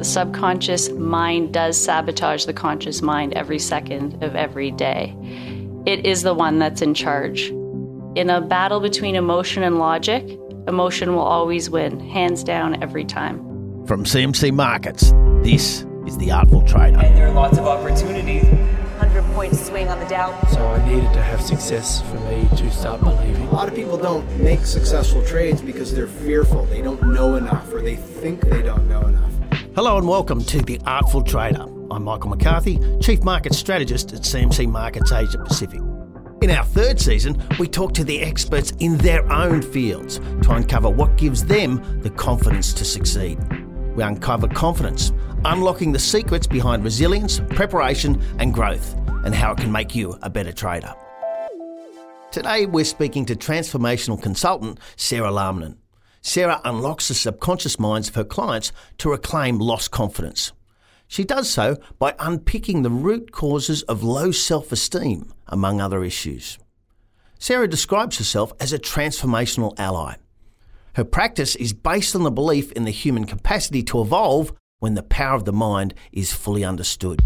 The 0.00 0.06
subconscious 0.06 0.88
mind 0.92 1.52
does 1.52 1.76
sabotage 1.76 2.46
the 2.46 2.54
conscious 2.54 3.02
mind 3.02 3.34
every 3.34 3.58
second 3.58 4.24
of 4.24 4.34
every 4.34 4.70
day. 4.70 5.14
It 5.84 6.06
is 6.06 6.22
the 6.22 6.32
one 6.32 6.58
that's 6.58 6.80
in 6.80 6.94
charge. 6.94 7.48
In 8.14 8.30
a 8.30 8.40
battle 8.40 8.80
between 8.80 9.14
emotion 9.14 9.62
and 9.62 9.78
logic, 9.78 10.26
emotion 10.66 11.12
will 11.12 11.20
always 11.20 11.68
win, 11.68 12.00
hands 12.00 12.42
down, 12.42 12.82
every 12.82 13.04
time. 13.04 13.40
From 13.84 14.04
CMC 14.04 14.54
Markets, 14.54 15.12
this 15.42 15.84
is 16.06 16.16
The 16.16 16.30
Artful 16.30 16.62
Trader. 16.62 16.98
And 16.98 17.14
there 17.14 17.28
are 17.28 17.34
lots 17.34 17.58
of 17.58 17.66
opportunities. 17.66 18.44
100 18.44 19.22
point 19.34 19.54
swing 19.54 19.88
on 19.88 19.98
the 19.98 20.06
Dow. 20.06 20.30
So 20.48 20.66
I 20.66 20.88
needed 20.88 21.12
to 21.12 21.20
have 21.20 21.42
success 21.42 22.00
for 22.08 22.18
me 22.20 22.48
to 22.56 22.70
start 22.70 23.02
believing. 23.02 23.46
A 23.48 23.52
lot 23.52 23.68
of 23.68 23.74
people 23.74 23.98
don't 23.98 24.24
make 24.38 24.64
successful 24.64 25.22
trades 25.26 25.60
because 25.60 25.94
they're 25.94 26.06
fearful. 26.06 26.64
They 26.64 26.80
don't 26.80 27.02
know 27.12 27.36
enough 27.36 27.70
or 27.70 27.82
they 27.82 27.96
think 27.96 28.40
they 28.48 28.62
don't 28.62 28.88
know 28.88 29.02
enough. 29.02 29.29
Hello 29.82 29.96
and 29.96 30.06
welcome 30.06 30.44
to 30.44 30.60
The 30.60 30.78
Artful 30.84 31.22
Trader. 31.22 31.62
I'm 31.90 32.04
Michael 32.04 32.28
McCarthy, 32.28 32.78
Chief 33.00 33.22
Market 33.22 33.54
Strategist 33.54 34.12
at 34.12 34.20
CMC 34.20 34.68
Markets 34.68 35.10
Asia 35.10 35.38
Pacific. 35.38 35.80
In 36.42 36.50
our 36.50 36.66
third 36.66 37.00
season, 37.00 37.42
we 37.58 37.66
talk 37.66 37.94
to 37.94 38.04
the 38.04 38.20
experts 38.20 38.74
in 38.80 38.98
their 38.98 39.26
own 39.32 39.62
fields 39.62 40.18
to 40.18 40.52
uncover 40.52 40.90
what 40.90 41.16
gives 41.16 41.46
them 41.46 42.02
the 42.02 42.10
confidence 42.10 42.74
to 42.74 42.84
succeed. 42.84 43.38
We 43.96 44.02
uncover 44.02 44.48
confidence, 44.48 45.12
unlocking 45.46 45.92
the 45.92 45.98
secrets 45.98 46.46
behind 46.46 46.84
resilience, 46.84 47.40
preparation, 47.48 48.22
and 48.38 48.52
growth, 48.52 48.94
and 49.24 49.34
how 49.34 49.52
it 49.52 49.60
can 49.60 49.72
make 49.72 49.94
you 49.94 50.18
a 50.20 50.28
better 50.28 50.52
trader. 50.52 50.94
Today, 52.30 52.66
we're 52.66 52.84
speaking 52.84 53.24
to 53.24 53.34
transformational 53.34 54.20
consultant 54.22 54.78
Sara 54.96 55.30
Laamanen. 55.30 55.78
Sara 56.22 56.60
unlocks 56.64 57.08
the 57.08 57.14
subconscious 57.14 57.78
minds 57.78 58.08
of 58.08 58.14
her 58.14 58.24
clients 58.24 58.72
to 58.98 59.10
reclaim 59.10 59.58
lost 59.58 59.90
confidence. 59.90 60.52
She 61.08 61.24
does 61.24 61.50
so 61.50 61.78
by 61.98 62.14
unpicking 62.18 62.82
the 62.82 62.90
root 62.90 63.32
causes 63.32 63.82
of 63.84 64.04
low 64.04 64.30
self 64.30 64.70
esteem, 64.70 65.32
among 65.48 65.80
other 65.80 66.04
issues. 66.04 66.58
Sara 67.38 67.66
describes 67.66 68.18
herself 68.18 68.52
as 68.60 68.72
a 68.72 68.78
transformational 68.78 69.78
ally. 69.78 70.14
Her 70.94 71.04
practice 71.04 71.56
is 71.56 71.72
based 71.72 72.14
on 72.14 72.22
the 72.22 72.30
belief 72.30 72.70
in 72.72 72.84
the 72.84 72.90
human 72.90 73.24
capacity 73.24 73.82
to 73.84 74.00
evolve 74.00 74.52
when 74.78 74.94
the 74.94 75.02
power 75.02 75.34
of 75.34 75.46
the 75.46 75.52
mind 75.52 75.94
is 76.12 76.32
fully 76.32 76.64
understood. 76.64 77.22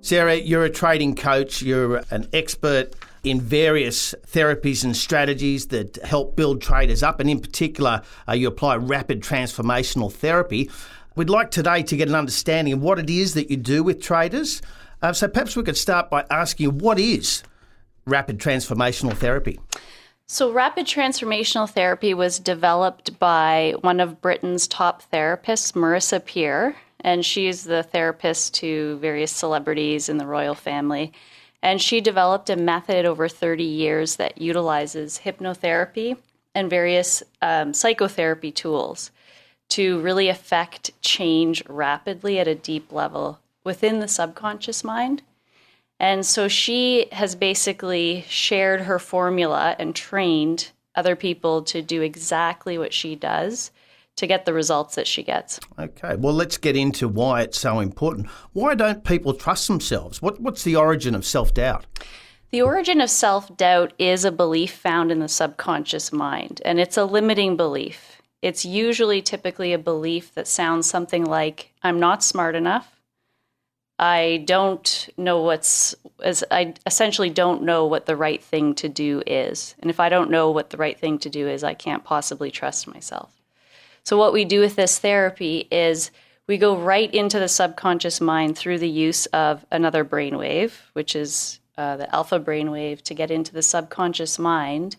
Sara, 0.00 0.34
you're 0.34 0.64
a 0.64 0.70
trading 0.70 1.14
coach, 1.14 1.62
you're 1.62 2.02
an 2.10 2.28
expert 2.32 2.94
in 3.24 3.40
various 3.40 4.14
therapies 4.26 4.84
and 4.84 4.96
strategies 4.96 5.68
that 5.68 5.96
help 5.98 6.36
build 6.36 6.60
traders 6.60 7.02
up, 7.02 7.20
and 7.20 7.30
in 7.30 7.40
particular, 7.40 8.02
uh, 8.28 8.32
you 8.32 8.48
apply 8.48 8.76
rapid 8.76 9.22
transformational 9.22 10.12
therapy. 10.12 10.70
We'd 11.14 11.30
like 11.30 11.50
today 11.50 11.82
to 11.82 11.96
get 11.96 12.08
an 12.08 12.14
understanding 12.14 12.72
of 12.74 12.82
what 12.82 12.98
it 12.98 13.10
is 13.10 13.34
that 13.34 13.50
you 13.50 13.56
do 13.56 13.82
with 13.84 14.02
traders. 14.02 14.62
Uh, 15.02 15.12
so 15.12 15.28
perhaps 15.28 15.56
we 15.56 15.62
could 15.62 15.76
start 15.76 16.10
by 16.10 16.24
asking 16.30 16.78
what 16.78 16.98
is 16.98 17.42
rapid 18.06 18.38
transformational 18.38 19.16
therapy? 19.16 19.60
So, 20.26 20.50
rapid 20.50 20.86
transformational 20.86 21.68
therapy 21.68 22.14
was 22.14 22.38
developed 22.38 23.18
by 23.18 23.74
one 23.80 24.00
of 24.00 24.20
Britain's 24.20 24.66
top 24.66 25.02
therapists, 25.12 25.72
Marissa 25.72 26.24
Peer, 26.24 26.76
and 27.00 27.24
she's 27.24 27.64
the 27.64 27.82
therapist 27.82 28.54
to 28.54 28.96
various 28.98 29.32
celebrities 29.32 30.08
in 30.08 30.18
the 30.18 30.26
royal 30.26 30.54
family. 30.54 31.12
And 31.62 31.80
she 31.80 32.00
developed 32.00 32.50
a 32.50 32.56
method 32.56 33.06
over 33.06 33.28
30 33.28 33.62
years 33.62 34.16
that 34.16 34.40
utilizes 34.40 35.20
hypnotherapy 35.24 36.16
and 36.54 36.68
various 36.68 37.22
um, 37.40 37.72
psychotherapy 37.72 38.50
tools 38.50 39.10
to 39.70 40.00
really 40.00 40.28
affect 40.28 40.90
change 41.00 41.62
rapidly 41.68 42.38
at 42.38 42.48
a 42.48 42.54
deep 42.54 42.92
level 42.92 43.38
within 43.64 44.00
the 44.00 44.08
subconscious 44.08 44.84
mind. 44.84 45.22
And 45.98 46.26
so 46.26 46.48
she 46.48 47.06
has 47.12 47.36
basically 47.36 48.24
shared 48.28 48.82
her 48.82 48.98
formula 48.98 49.76
and 49.78 49.94
trained 49.94 50.72
other 50.94 51.16
people 51.16 51.62
to 51.62 51.80
do 51.80 52.02
exactly 52.02 52.76
what 52.76 52.92
she 52.92 53.14
does 53.14 53.70
to 54.16 54.26
get 54.26 54.44
the 54.44 54.52
results 54.52 54.94
that 54.94 55.06
she 55.06 55.22
gets. 55.22 55.58
Okay, 55.78 56.16
well, 56.16 56.34
let's 56.34 56.58
get 56.58 56.76
into 56.76 57.08
why 57.08 57.42
it's 57.42 57.58
so 57.58 57.80
important. 57.80 58.28
Why 58.52 58.74
don't 58.74 59.04
people 59.04 59.34
trust 59.34 59.68
themselves? 59.68 60.20
What, 60.20 60.40
what's 60.40 60.64
the 60.64 60.76
origin 60.76 61.14
of 61.14 61.24
self 61.24 61.54
doubt? 61.54 61.86
The 62.50 62.62
origin 62.62 63.00
of 63.00 63.10
self 63.10 63.56
doubt 63.56 63.94
is 63.98 64.24
a 64.24 64.32
belief 64.32 64.72
found 64.72 65.10
in 65.10 65.20
the 65.20 65.28
subconscious 65.28 66.12
mind, 66.12 66.60
and 66.64 66.78
it's 66.78 66.96
a 66.96 67.04
limiting 67.04 67.56
belief. 67.56 68.20
It's 68.42 68.64
usually 68.64 69.22
typically 69.22 69.72
a 69.72 69.78
belief 69.78 70.34
that 70.34 70.48
sounds 70.48 70.90
something 70.90 71.24
like, 71.24 71.72
I'm 71.82 72.00
not 72.00 72.22
smart 72.22 72.56
enough. 72.56 73.00
I 73.98 74.42
don't 74.46 75.08
know 75.16 75.42
what's 75.42 75.94
as 76.22 76.42
I 76.50 76.74
essentially 76.86 77.30
don't 77.30 77.62
know 77.62 77.86
what 77.86 78.06
the 78.06 78.16
right 78.16 78.42
thing 78.42 78.74
to 78.76 78.88
do 78.88 79.22
is. 79.26 79.74
And 79.78 79.90
if 79.90 80.00
I 80.00 80.08
don't 80.08 80.30
know 80.30 80.50
what 80.50 80.70
the 80.70 80.76
right 80.76 80.98
thing 80.98 81.18
to 81.20 81.30
do 81.30 81.48
is, 81.48 81.62
I 81.62 81.74
can't 81.74 82.04
possibly 82.04 82.50
trust 82.50 82.88
myself. 82.88 83.41
So, 84.04 84.16
what 84.16 84.32
we 84.32 84.44
do 84.44 84.60
with 84.60 84.76
this 84.76 84.98
therapy 84.98 85.68
is 85.70 86.10
we 86.48 86.58
go 86.58 86.76
right 86.76 87.12
into 87.14 87.38
the 87.38 87.48
subconscious 87.48 88.20
mind 88.20 88.58
through 88.58 88.78
the 88.78 88.88
use 88.88 89.26
of 89.26 89.64
another 89.70 90.04
brainwave, 90.04 90.72
which 90.92 91.14
is 91.14 91.60
uh, 91.78 91.96
the 91.96 92.14
alpha 92.14 92.40
brainwave, 92.40 93.02
to 93.02 93.14
get 93.14 93.30
into 93.30 93.52
the 93.52 93.62
subconscious 93.62 94.38
mind 94.38 94.96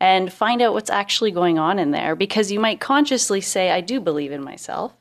and 0.00 0.32
find 0.32 0.62
out 0.62 0.72
what's 0.72 0.90
actually 0.90 1.30
going 1.30 1.58
on 1.58 1.78
in 1.78 1.90
there. 1.90 2.14
Because 2.14 2.52
you 2.52 2.60
might 2.60 2.80
consciously 2.80 3.40
say, 3.40 3.70
I 3.70 3.80
do 3.80 4.00
believe 4.00 4.32
in 4.32 4.42
myself. 4.42 4.92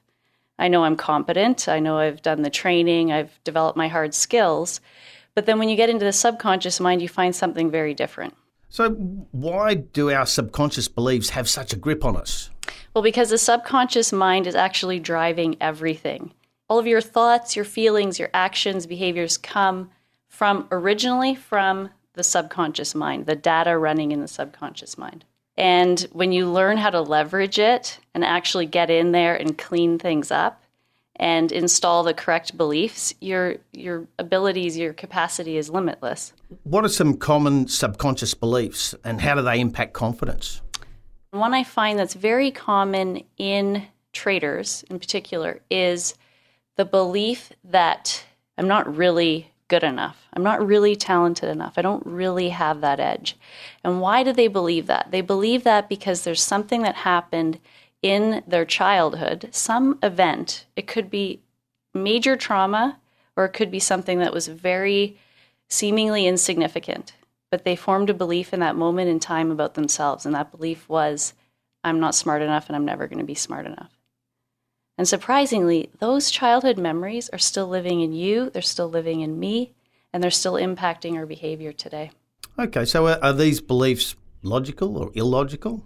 I 0.58 0.68
know 0.68 0.84
I'm 0.84 0.96
competent. 0.96 1.68
I 1.68 1.80
know 1.80 1.98
I've 1.98 2.22
done 2.22 2.42
the 2.42 2.50
training. 2.50 3.12
I've 3.12 3.40
developed 3.44 3.78
my 3.78 3.88
hard 3.88 4.14
skills. 4.14 4.82
But 5.36 5.46
then 5.46 5.60
when 5.60 5.70
you 5.70 5.76
get 5.76 5.90
into 5.90 6.06
the 6.06 6.14
subconscious 6.14 6.80
mind, 6.80 7.02
you 7.02 7.10
find 7.10 7.36
something 7.36 7.72
very 7.72 7.94
different. 7.94 8.36
So, 8.70 8.92
why 8.92 9.76
do 9.76 10.10
our 10.10 10.26
subconscious 10.26 10.88
beliefs 10.88 11.30
have 11.30 11.48
such 11.48 11.74
a 11.74 11.76
grip 11.76 12.04
on 12.04 12.18
us? 12.18 12.50
Well, 12.94 13.04
because 13.04 13.30
the 13.30 13.38
subconscious 13.38 14.14
mind 14.14 14.48
is 14.48 14.56
actually 14.56 15.00
driving 15.00 15.58
everything. 15.60 16.32
All 16.70 16.80
of 16.80 16.88
your 16.88 17.02
thoughts, 17.02 17.56
your 17.56 17.66
feelings, 17.66 18.20
your 18.20 18.30
actions, 18.34 18.86
behaviors 18.86 19.38
come 19.38 19.90
from 20.28 20.68
originally 20.72 21.36
from 21.36 21.90
the 22.14 22.24
subconscious 22.24 22.94
mind, 22.94 23.26
the 23.26 23.36
data 23.36 23.78
running 23.78 24.12
in 24.12 24.22
the 24.22 24.28
subconscious 24.28 24.98
mind. 24.98 25.26
And 25.58 26.02
when 26.12 26.32
you 26.32 26.50
learn 26.50 26.78
how 26.78 26.90
to 26.90 27.02
leverage 27.02 27.60
it 27.60 28.00
and 28.14 28.24
actually 28.24 28.66
get 28.66 28.90
in 28.90 29.12
there 29.12 29.36
and 29.36 29.58
clean 29.58 30.00
things 30.00 30.32
up, 30.32 30.64
and 31.18 31.52
install 31.52 32.04
the 32.04 32.14
correct 32.14 32.58
beliefs, 32.58 33.14
your 33.22 33.58
your 33.72 34.08
abilities, 34.18 34.78
your 34.78 34.94
capacity 34.94 35.58
is 35.58 35.70
limitless. 35.70 36.34
What 36.64 36.84
are 36.84 36.90
some 36.90 37.18
common 37.18 37.68
subconscious 37.68 38.34
beliefs 38.34 38.96
and 39.04 39.22
how 39.22 39.36
do 39.36 39.42
they 39.42 39.60
impact 39.60 39.94
confidence? 39.94 40.62
One 41.34 41.56
I 41.56 41.64
find 41.64 41.98
that's 41.98 42.14
very 42.14 42.52
common 42.52 43.24
in 43.38 43.88
traders 44.12 44.86
in 44.88 45.00
particular 45.00 45.62
is 45.68 46.14
the 46.76 46.86
belief 46.86 47.52
that 47.64 48.24
I'm 48.56 48.68
not 48.68 48.96
really 48.96 49.52
good 49.68 49.82
enough. 49.82 50.28
I'm 50.34 50.44
not 50.44 50.64
really 50.64 50.96
talented 50.96 51.50
enough. 51.50 51.74
I 51.76 51.82
don't 51.82 52.06
really 52.06 52.50
have 52.50 52.82
that 52.82 53.00
edge. 53.00 53.36
And 53.84 54.00
why 54.00 54.22
do 54.22 54.32
they 54.32 54.48
believe 54.48 54.86
that? 54.86 55.10
They 55.10 55.22
believe 55.22 55.64
that 55.64 55.90
because 55.90 56.24
there's 56.24 56.44
something 56.44 56.84
that 56.84 56.98
happened 56.98 57.60
in 58.04 58.44
their 58.46 58.64
childhood, 58.64 59.50
some 59.50 59.98
event. 60.04 60.68
It 60.76 60.86
could 60.86 61.10
be 61.10 61.42
major 61.96 62.36
trauma 62.36 63.00
or 63.36 63.46
it 63.46 63.54
could 63.54 63.72
be 63.72 63.80
something 63.80 64.20
that 64.20 64.34
was 64.34 64.48
very 64.48 65.18
seemingly 65.68 66.28
insignificant. 66.28 67.14
But 67.54 67.66
they 67.66 67.76
formed 67.76 68.10
a 68.10 68.16
belief 68.16 68.52
in 68.52 68.62
that 68.62 68.76
moment 68.76 69.12
in 69.12 69.20
time 69.20 69.52
about 69.52 69.76
themselves. 69.76 70.26
And 70.26 70.34
that 70.34 70.50
belief 70.50 70.90
was, 70.90 71.36
I'm 71.84 72.00
not 72.00 72.16
smart 72.16 72.42
enough 72.42 72.68
and 72.68 72.76
I'm 72.76 72.84
never 72.84 73.06
going 73.06 73.20
to 73.20 73.24
be 73.24 73.36
smart 73.36 73.68
enough. 73.68 73.92
And 74.98 75.08
surprisingly, 75.08 75.92
those 76.00 76.32
childhood 76.32 76.80
memories 76.80 77.30
are 77.30 77.38
still 77.38 77.68
living 77.68 78.02
in 78.02 78.12
you, 78.12 78.50
they're 78.50 78.64
still 78.64 78.90
living 78.90 79.22
in 79.22 79.40
me, 79.40 79.76
and 80.12 80.24
they're 80.24 80.32
still 80.32 80.54
impacting 80.54 81.14
our 81.14 81.28
behavior 81.28 81.72
today. 81.72 82.10
Okay, 82.58 82.86
so 82.86 83.08
are, 83.08 83.34
these 83.34 83.62
beliefs 83.62 84.16
logical 84.42 84.98
or 84.98 85.12
illogical? 85.14 85.86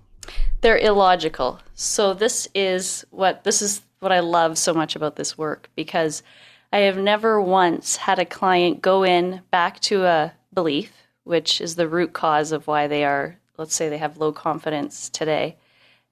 They're 0.62 0.78
illogical. 0.78 1.60
So 1.74 2.14
this 2.14 2.48
is 2.56 3.06
what 3.12 3.44
this 3.44 3.62
is 3.62 3.82
what 4.00 4.14
I 4.14 4.22
love 4.22 4.58
so 4.58 4.74
much 4.74 4.96
about 4.96 5.18
this 5.18 5.38
work 5.38 5.70
because 5.76 6.24
I 6.72 6.78
have 6.88 6.98
never 6.98 7.42
once 7.42 7.98
had 7.98 8.20
a 8.20 8.26
client 8.26 8.82
go 8.82 9.04
in 9.04 9.42
back 9.52 9.82
to 9.82 10.06
a 10.06 10.34
belief, 10.54 11.07
which 11.28 11.62
is 11.62 11.76
the 11.76 11.88
root 11.88 12.14
cause 12.14 12.52
of 12.52 12.68
why 12.68 12.88
they 12.88 13.04
are, 13.04 13.38
let's 13.58 13.76
say 13.76 13.90
they 13.90 13.98
have 13.98 14.18
low 14.18 14.32
confidence 14.32 15.10
today 15.10 15.58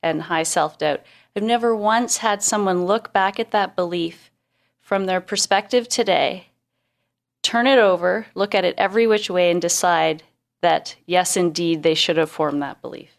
and 0.04 0.24
high 0.24 0.44
self 0.44 0.78
doubt. 0.78 1.02
I've 1.36 1.44
never 1.44 1.76
once 1.76 2.18
had 2.18 2.44
someone 2.44 2.86
look 2.86 3.12
back 3.12 3.40
at 3.40 3.52
that 3.52 3.76
belief 3.76 4.32
from 4.80 5.06
their 5.06 5.22
perspective 5.22 5.88
today, 5.88 6.48
turn 7.42 7.68
it 7.68 7.80
over, 7.80 8.28
look 8.36 8.54
at 8.54 8.66
it 8.66 8.76
every 8.78 9.08
which 9.08 9.30
way, 9.30 9.50
and 9.50 9.62
decide 9.62 10.24
that, 10.62 10.96
yes, 11.06 11.36
indeed, 11.36 11.84
they 11.84 11.96
should 11.96 12.18
have 12.18 12.30
formed 12.30 12.62
that 12.62 12.82
belief. 12.82 13.12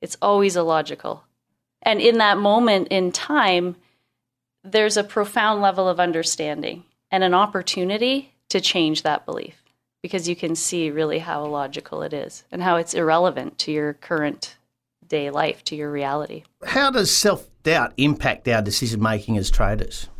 It's 0.00 0.18
always 0.20 0.56
illogical. 0.56 1.24
And 1.82 2.00
in 2.00 2.18
that 2.18 2.38
moment 2.38 2.88
in 2.88 3.10
time, 3.10 3.76
there's 4.62 4.96
a 4.96 5.04
profound 5.04 5.62
level 5.62 5.88
of 5.88 6.00
understanding 6.00 6.84
and 7.10 7.24
an 7.24 7.34
opportunity 7.34 8.34
to 8.50 8.60
change 8.60 9.02
that 9.02 9.26
belief 9.26 9.63
because 10.04 10.28
you 10.28 10.36
can 10.36 10.54
see 10.54 10.90
really 10.90 11.18
how 11.18 11.46
illogical 11.46 12.02
it 12.02 12.12
is 12.12 12.44
and 12.52 12.62
how 12.62 12.76
it's 12.76 12.92
irrelevant 12.92 13.56
to 13.56 13.72
your 13.72 13.94
current 13.94 14.54
day 15.08 15.30
life, 15.30 15.64
to 15.64 15.74
your 15.74 15.90
reality. 15.90 16.42
How 16.62 16.90
does 16.90 17.10
self 17.10 17.48
doubt 17.62 17.94
impact 17.96 18.46
our 18.46 18.60
decision 18.60 19.00
making 19.00 19.38
as 19.38 19.50
traders? 19.50 20.10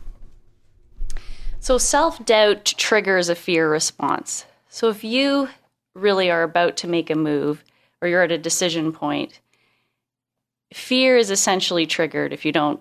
So, 1.60 1.76
self 1.76 2.24
doubt 2.24 2.64
triggers 2.64 3.28
a 3.28 3.34
fear 3.34 3.68
response. 3.68 4.46
So, 4.70 4.88
if 4.88 5.04
you 5.04 5.50
really 5.94 6.30
are 6.30 6.44
about 6.44 6.78
to 6.78 6.88
make 6.88 7.10
a 7.10 7.14
move 7.14 7.62
or 8.00 8.08
you're 8.08 8.22
at 8.22 8.32
a 8.32 8.38
decision 8.38 8.90
point, 8.90 9.38
fear 10.72 11.18
is 11.18 11.30
essentially 11.30 11.84
triggered 11.84 12.32
if 12.32 12.46
you 12.46 12.52
don't 12.52 12.80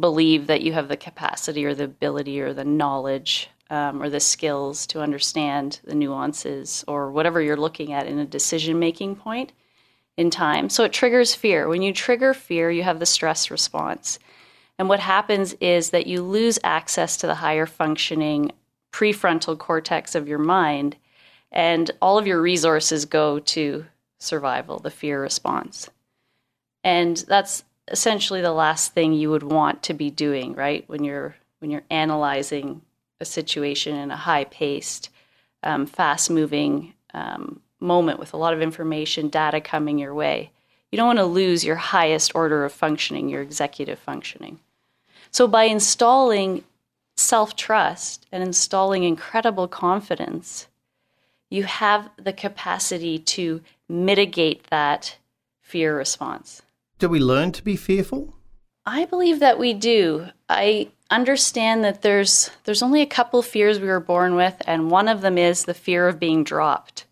believe 0.00 0.46
that 0.46 0.62
you 0.62 0.72
have 0.72 0.88
the 0.88 0.96
capacity 0.96 1.66
or 1.66 1.74
the 1.74 1.84
ability 1.84 2.40
or 2.40 2.54
the 2.54 2.64
knowledge 2.64 3.50
um, 3.70 4.02
or 4.02 4.08
the 4.08 4.20
skills 4.20 4.86
to 4.88 5.00
understand 5.00 5.80
the 5.84 5.94
nuances 5.94 6.84
or 6.86 7.10
whatever 7.10 7.40
you're 7.40 7.56
looking 7.56 7.92
at 7.92 8.06
in 8.06 8.18
a 8.18 8.26
decision 8.26 8.78
making 8.78 9.16
point 9.16 9.52
in 10.16 10.30
time. 10.30 10.70
So 10.70 10.84
it 10.84 10.92
triggers 10.92 11.34
fear. 11.34 11.68
When 11.68 11.82
you 11.82 11.92
trigger 11.92 12.32
fear, 12.32 12.70
you 12.70 12.82
have 12.82 13.00
the 13.00 13.06
stress 13.06 13.50
response. 13.50 14.18
And 14.78 14.88
what 14.88 15.00
happens 15.00 15.54
is 15.60 15.90
that 15.90 16.06
you 16.06 16.22
lose 16.22 16.58
access 16.62 17.16
to 17.18 17.26
the 17.26 17.34
higher 17.36 17.66
functioning 17.66 18.52
prefrontal 18.92 19.58
cortex 19.58 20.14
of 20.14 20.28
your 20.28 20.38
mind, 20.38 20.96
and 21.52 21.90
all 22.00 22.18
of 22.18 22.26
your 22.26 22.40
resources 22.40 23.04
go 23.04 23.38
to 23.38 23.86
survival, 24.18 24.78
the 24.78 24.90
fear 24.90 25.20
response. 25.20 25.90
And 26.82 27.16
that's 27.28 27.64
essentially 27.88 28.40
the 28.40 28.52
last 28.52 28.92
thing 28.92 29.12
you 29.12 29.30
would 29.30 29.42
want 29.42 29.82
to 29.84 29.94
be 29.94 30.10
doing, 30.10 30.54
right? 30.54 30.84
When 30.88 31.04
you're 31.04 31.36
when 31.58 31.70
you're 31.70 31.84
analyzing 31.90 32.82
a 33.20 33.24
situation 33.24 33.96
in 33.96 34.10
a 34.10 34.16
high-paced, 34.16 35.10
um, 35.62 35.86
fast-moving 35.86 36.94
um, 37.14 37.60
moment 37.80 38.18
with 38.18 38.32
a 38.32 38.36
lot 38.36 38.54
of 38.54 38.62
information, 38.62 39.28
data 39.28 39.60
coming 39.60 39.98
your 39.98 40.14
way. 40.14 40.50
You 40.90 40.96
don't 40.96 41.06
want 41.06 41.18
to 41.18 41.26
lose 41.26 41.64
your 41.64 41.76
highest 41.76 42.34
order 42.34 42.64
of 42.64 42.72
functioning, 42.72 43.28
your 43.28 43.42
executive 43.42 43.98
functioning. 43.98 44.60
So, 45.30 45.48
by 45.48 45.64
installing 45.64 46.64
self 47.16 47.56
trust 47.56 48.26
and 48.30 48.42
installing 48.42 49.02
incredible 49.02 49.68
confidence, 49.68 50.68
you 51.50 51.64
have 51.64 52.10
the 52.16 52.32
capacity 52.32 53.18
to 53.18 53.62
mitigate 53.88 54.68
that 54.70 55.16
fear 55.60 55.96
response. 55.96 56.62
Do 56.98 57.08
we 57.08 57.20
learn 57.20 57.52
to 57.52 57.62
be 57.62 57.76
fearful? 57.76 58.34
I 58.84 59.04
believe 59.04 59.40
that 59.40 59.58
we 59.58 59.74
do. 59.74 60.28
I 60.48 60.88
understand 61.10 61.84
that 61.84 62.02
there's 62.02 62.50
there's 62.64 62.82
only 62.82 63.02
a 63.02 63.06
couple 63.06 63.42
fears 63.42 63.80
we 63.80 63.88
were 63.88 64.00
born 64.00 64.34
with 64.34 64.60
and 64.66 64.90
one 64.90 65.08
of 65.08 65.20
them 65.20 65.38
is 65.38 65.64
the 65.64 65.74
fear 65.74 66.08
of 66.08 66.18
being 66.18 66.44
dropped. 66.44 67.04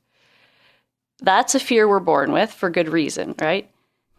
That's 1.21 1.55
a 1.55 1.61
fear 1.61 1.89
we're 1.89 2.01
born 2.01 2.33
with 2.33 2.53
for 2.53 2.71
good 2.71 2.89
reason, 2.89 3.35
right? 3.41 3.71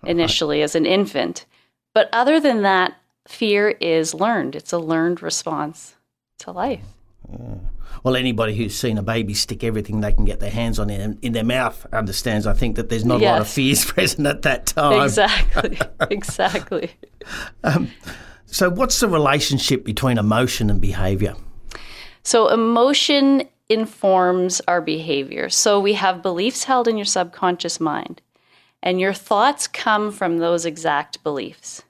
Initially 0.04 0.62
as 0.62 0.75
an 0.75 0.86
infant. 0.86 1.45
But 1.94 2.10
other 2.13 2.39
than 2.39 2.62
that, 2.62 2.95
fear 3.27 3.69
is 3.69 4.13
learned. 4.13 4.56
It's 4.56 4.74
a 4.74 4.80
learned 4.80 5.22
response 5.22 5.95
to 6.39 6.51
life. 6.51 6.83
Yeah. 7.30 7.56
Well, 8.04 8.16
anybody 8.16 8.56
who's 8.56 8.75
seen 8.75 9.00
a 9.00 9.04
baby 9.04 9.33
stick 9.33 9.63
everything 9.63 10.01
they 10.01 10.13
can 10.13 10.25
get 10.25 10.39
their 10.39 10.51
hands 10.51 10.77
on 10.77 10.92
in, 10.92 11.18
in 11.24 11.33
their 11.33 11.44
mouth 11.44 11.88
understands. 11.92 12.45
I 12.45 12.54
think 12.54 12.75
that 12.75 12.89
there's 12.89 13.06
not 13.06 13.19
yes. 13.19 13.30
a 13.30 13.31
lot 13.31 13.42
of 13.42 13.48
fears 13.48 13.83
present 13.92 14.27
at 14.27 14.44
that 14.44 14.68
time. 14.68 15.04
Exactly. 15.04 15.80
exactly. 16.12 16.92
Um, 17.63 17.89
so, 18.56 18.69
what's 18.69 19.02
the 19.02 19.10
relationship 19.10 19.84
between 19.84 20.18
emotion 20.18 20.69
and 20.69 20.80
behavior? 20.80 21.36
So, 22.24 22.48
emotion 22.48 23.50
informs 23.68 24.62
our 24.66 24.80
behavior. 24.80 25.50
So, 25.50 25.78
we 25.78 25.92
have 25.96 26.22
beliefs 26.22 26.63
held 26.63 26.88
in 26.88 26.96
your 26.96 27.04
subconscious 27.04 27.81
mind, 27.81 28.22
and 28.81 28.98
your 28.98 29.12
thoughts 29.12 29.68
come 29.68 30.10
from 30.10 30.38
those 30.38 30.66
exact 30.66 31.22
beliefs. 31.22 31.84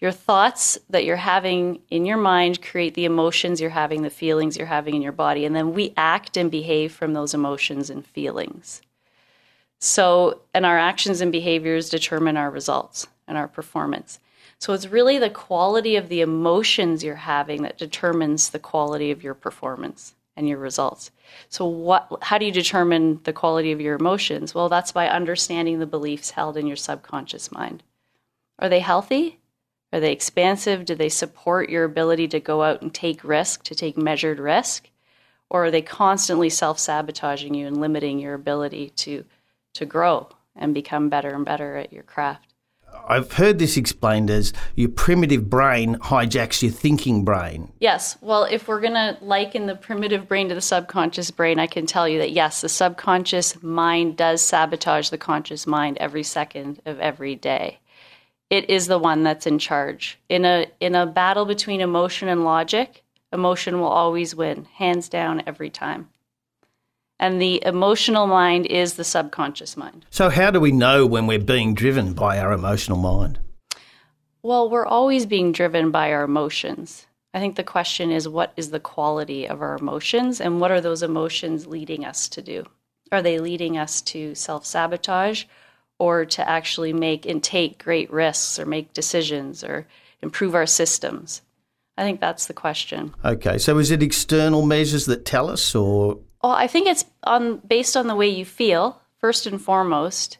Your 0.00 0.10
thoughts 0.10 0.78
that 0.88 1.04
you're 1.04 1.16
having 1.16 1.82
in 1.90 2.06
your 2.06 2.16
mind 2.16 2.62
create 2.62 2.94
the 2.94 3.04
emotions 3.04 3.60
you're 3.60 3.68
having, 3.68 4.00
the 4.00 4.08
feelings 4.08 4.56
you're 4.56 4.66
having 4.66 4.94
in 4.94 5.02
your 5.02 5.12
body, 5.12 5.44
and 5.44 5.54
then 5.54 5.74
we 5.74 5.92
act 5.98 6.38
and 6.38 6.50
behave 6.50 6.92
from 6.92 7.12
those 7.12 7.34
emotions 7.34 7.90
and 7.90 8.06
feelings. 8.06 8.80
So, 9.80 10.40
and 10.54 10.64
our 10.64 10.78
actions 10.78 11.20
and 11.20 11.30
behaviors 11.30 11.90
determine 11.90 12.38
our 12.38 12.50
results 12.50 13.06
and 13.26 13.36
our 13.36 13.48
performance. 13.48 14.18
So, 14.60 14.72
it's 14.72 14.88
really 14.88 15.18
the 15.18 15.30
quality 15.30 15.96
of 15.96 16.08
the 16.08 16.20
emotions 16.20 17.04
you're 17.04 17.14
having 17.14 17.62
that 17.62 17.78
determines 17.78 18.50
the 18.50 18.58
quality 18.58 19.10
of 19.10 19.22
your 19.22 19.34
performance 19.34 20.14
and 20.38 20.48
your 20.48 20.58
results. 20.58 21.10
So, 21.48 21.66
what, 21.66 22.08
how 22.22 22.38
do 22.38 22.46
you 22.46 22.52
determine 22.52 23.20
the 23.24 23.32
quality 23.32 23.72
of 23.72 23.80
your 23.80 23.96
emotions? 23.96 24.54
Well, 24.54 24.68
that's 24.68 24.92
by 24.92 25.08
understanding 25.08 25.78
the 25.78 25.86
beliefs 25.86 26.30
held 26.30 26.56
in 26.56 26.66
your 26.66 26.76
subconscious 26.76 27.52
mind. 27.52 27.82
Are 28.58 28.68
they 28.68 28.80
healthy? 28.80 29.40
Are 29.92 30.00
they 30.00 30.12
expansive? 30.12 30.84
Do 30.84 30.94
they 30.94 31.08
support 31.08 31.70
your 31.70 31.84
ability 31.84 32.28
to 32.28 32.40
go 32.40 32.62
out 32.62 32.82
and 32.82 32.92
take 32.92 33.24
risk, 33.24 33.64
to 33.64 33.74
take 33.74 33.96
measured 33.96 34.38
risk? 34.38 34.88
Or 35.50 35.66
are 35.66 35.70
they 35.70 35.82
constantly 35.82 36.50
self 36.50 36.78
sabotaging 36.78 37.54
you 37.54 37.66
and 37.66 37.80
limiting 37.80 38.18
your 38.18 38.34
ability 38.34 38.90
to, 38.90 39.24
to 39.74 39.86
grow 39.86 40.28
and 40.54 40.74
become 40.74 41.08
better 41.08 41.34
and 41.34 41.44
better 41.44 41.76
at 41.76 41.92
your 41.92 42.02
craft? 42.02 42.47
I've 43.08 43.32
heard 43.32 43.58
this 43.58 43.76
explained 43.76 44.30
as 44.30 44.52
your 44.74 44.90
primitive 44.90 45.48
brain 45.48 45.96
hijacks 45.96 46.62
your 46.62 46.72
thinking 46.72 47.24
brain. 47.24 47.72
Yes. 47.80 48.18
Well, 48.20 48.44
if 48.44 48.68
we're 48.68 48.80
going 48.82 48.92
to 48.92 49.16
liken 49.22 49.66
the 49.66 49.76
primitive 49.76 50.28
brain 50.28 50.50
to 50.50 50.54
the 50.54 50.60
subconscious 50.60 51.30
brain, 51.30 51.58
I 51.58 51.66
can 51.66 51.86
tell 51.86 52.06
you 52.06 52.18
that 52.18 52.32
yes, 52.32 52.60
the 52.60 52.68
subconscious 52.68 53.62
mind 53.62 54.18
does 54.18 54.42
sabotage 54.42 55.08
the 55.08 55.16
conscious 55.16 55.66
mind 55.66 55.96
every 55.98 56.22
second 56.22 56.82
of 56.84 57.00
every 57.00 57.34
day 57.34 57.80
it 58.50 58.70
is 58.70 58.86
the 58.86 58.98
one 58.98 59.22
that's 59.22 59.46
in 59.46 59.58
charge. 59.58 60.18
In 60.28 60.44
a 60.44 60.66
in 60.80 60.94
a 60.94 61.06
battle 61.06 61.44
between 61.44 61.80
emotion 61.80 62.28
and 62.28 62.44
logic, 62.44 63.04
emotion 63.32 63.80
will 63.80 63.88
always 63.88 64.34
win, 64.34 64.66
hands 64.76 65.08
down 65.08 65.42
every 65.46 65.70
time. 65.70 66.08
And 67.20 67.42
the 67.42 67.62
emotional 67.64 68.26
mind 68.26 68.66
is 68.66 68.94
the 68.94 69.04
subconscious 69.04 69.76
mind. 69.76 70.06
So 70.10 70.28
how 70.30 70.50
do 70.50 70.60
we 70.60 70.70
know 70.70 71.04
when 71.04 71.26
we're 71.26 71.40
being 71.40 71.74
driven 71.74 72.12
by 72.12 72.38
our 72.38 72.52
emotional 72.52 72.98
mind? 72.98 73.40
Well, 74.42 74.70
we're 74.70 74.86
always 74.86 75.26
being 75.26 75.50
driven 75.50 75.90
by 75.90 76.12
our 76.12 76.22
emotions. 76.22 77.06
I 77.34 77.40
think 77.40 77.56
the 77.56 77.64
question 77.64 78.10
is 78.10 78.28
what 78.28 78.52
is 78.56 78.70
the 78.70 78.80
quality 78.80 79.46
of 79.46 79.60
our 79.60 79.76
emotions 79.76 80.40
and 80.40 80.60
what 80.60 80.70
are 80.70 80.80
those 80.80 81.02
emotions 81.02 81.66
leading 81.66 82.04
us 82.04 82.28
to 82.30 82.42
do? 82.42 82.64
Are 83.10 83.22
they 83.22 83.38
leading 83.38 83.76
us 83.76 84.00
to 84.02 84.34
self 84.34 84.64
sabotage 84.64 85.44
or 85.98 86.24
to 86.24 86.48
actually 86.48 86.92
make 86.92 87.26
and 87.26 87.42
take 87.42 87.82
great 87.82 88.10
risks 88.12 88.58
or 88.58 88.66
make 88.66 88.92
decisions 88.92 89.64
or 89.64 89.86
improve 90.22 90.54
our 90.54 90.66
systems? 90.66 91.42
I 91.96 92.02
think 92.02 92.20
that's 92.20 92.46
the 92.46 92.54
question. 92.54 93.14
Okay, 93.24 93.58
so 93.58 93.78
is 93.78 93.90
it 93.90 94.02
external 94.04 94.64
measures 94.64 95.06
that 95.06 95.24
tell 95.24 95.50
us 95.50 95.74
or 95.74 96.20
Well, 96.42 96.52
I 96.52 96.66
think 96.66 96.86
it's 96.86 97.04
on 97.24 97.58
based 97.58 97.96
on 97.96 98.06
the 98.06 98.14
way 98.14 98.28
you 98.28 98.44
feel, 98.44 99.00
first 99.18 99.46
and 99.46 99.60
foremost. 99.60 100.38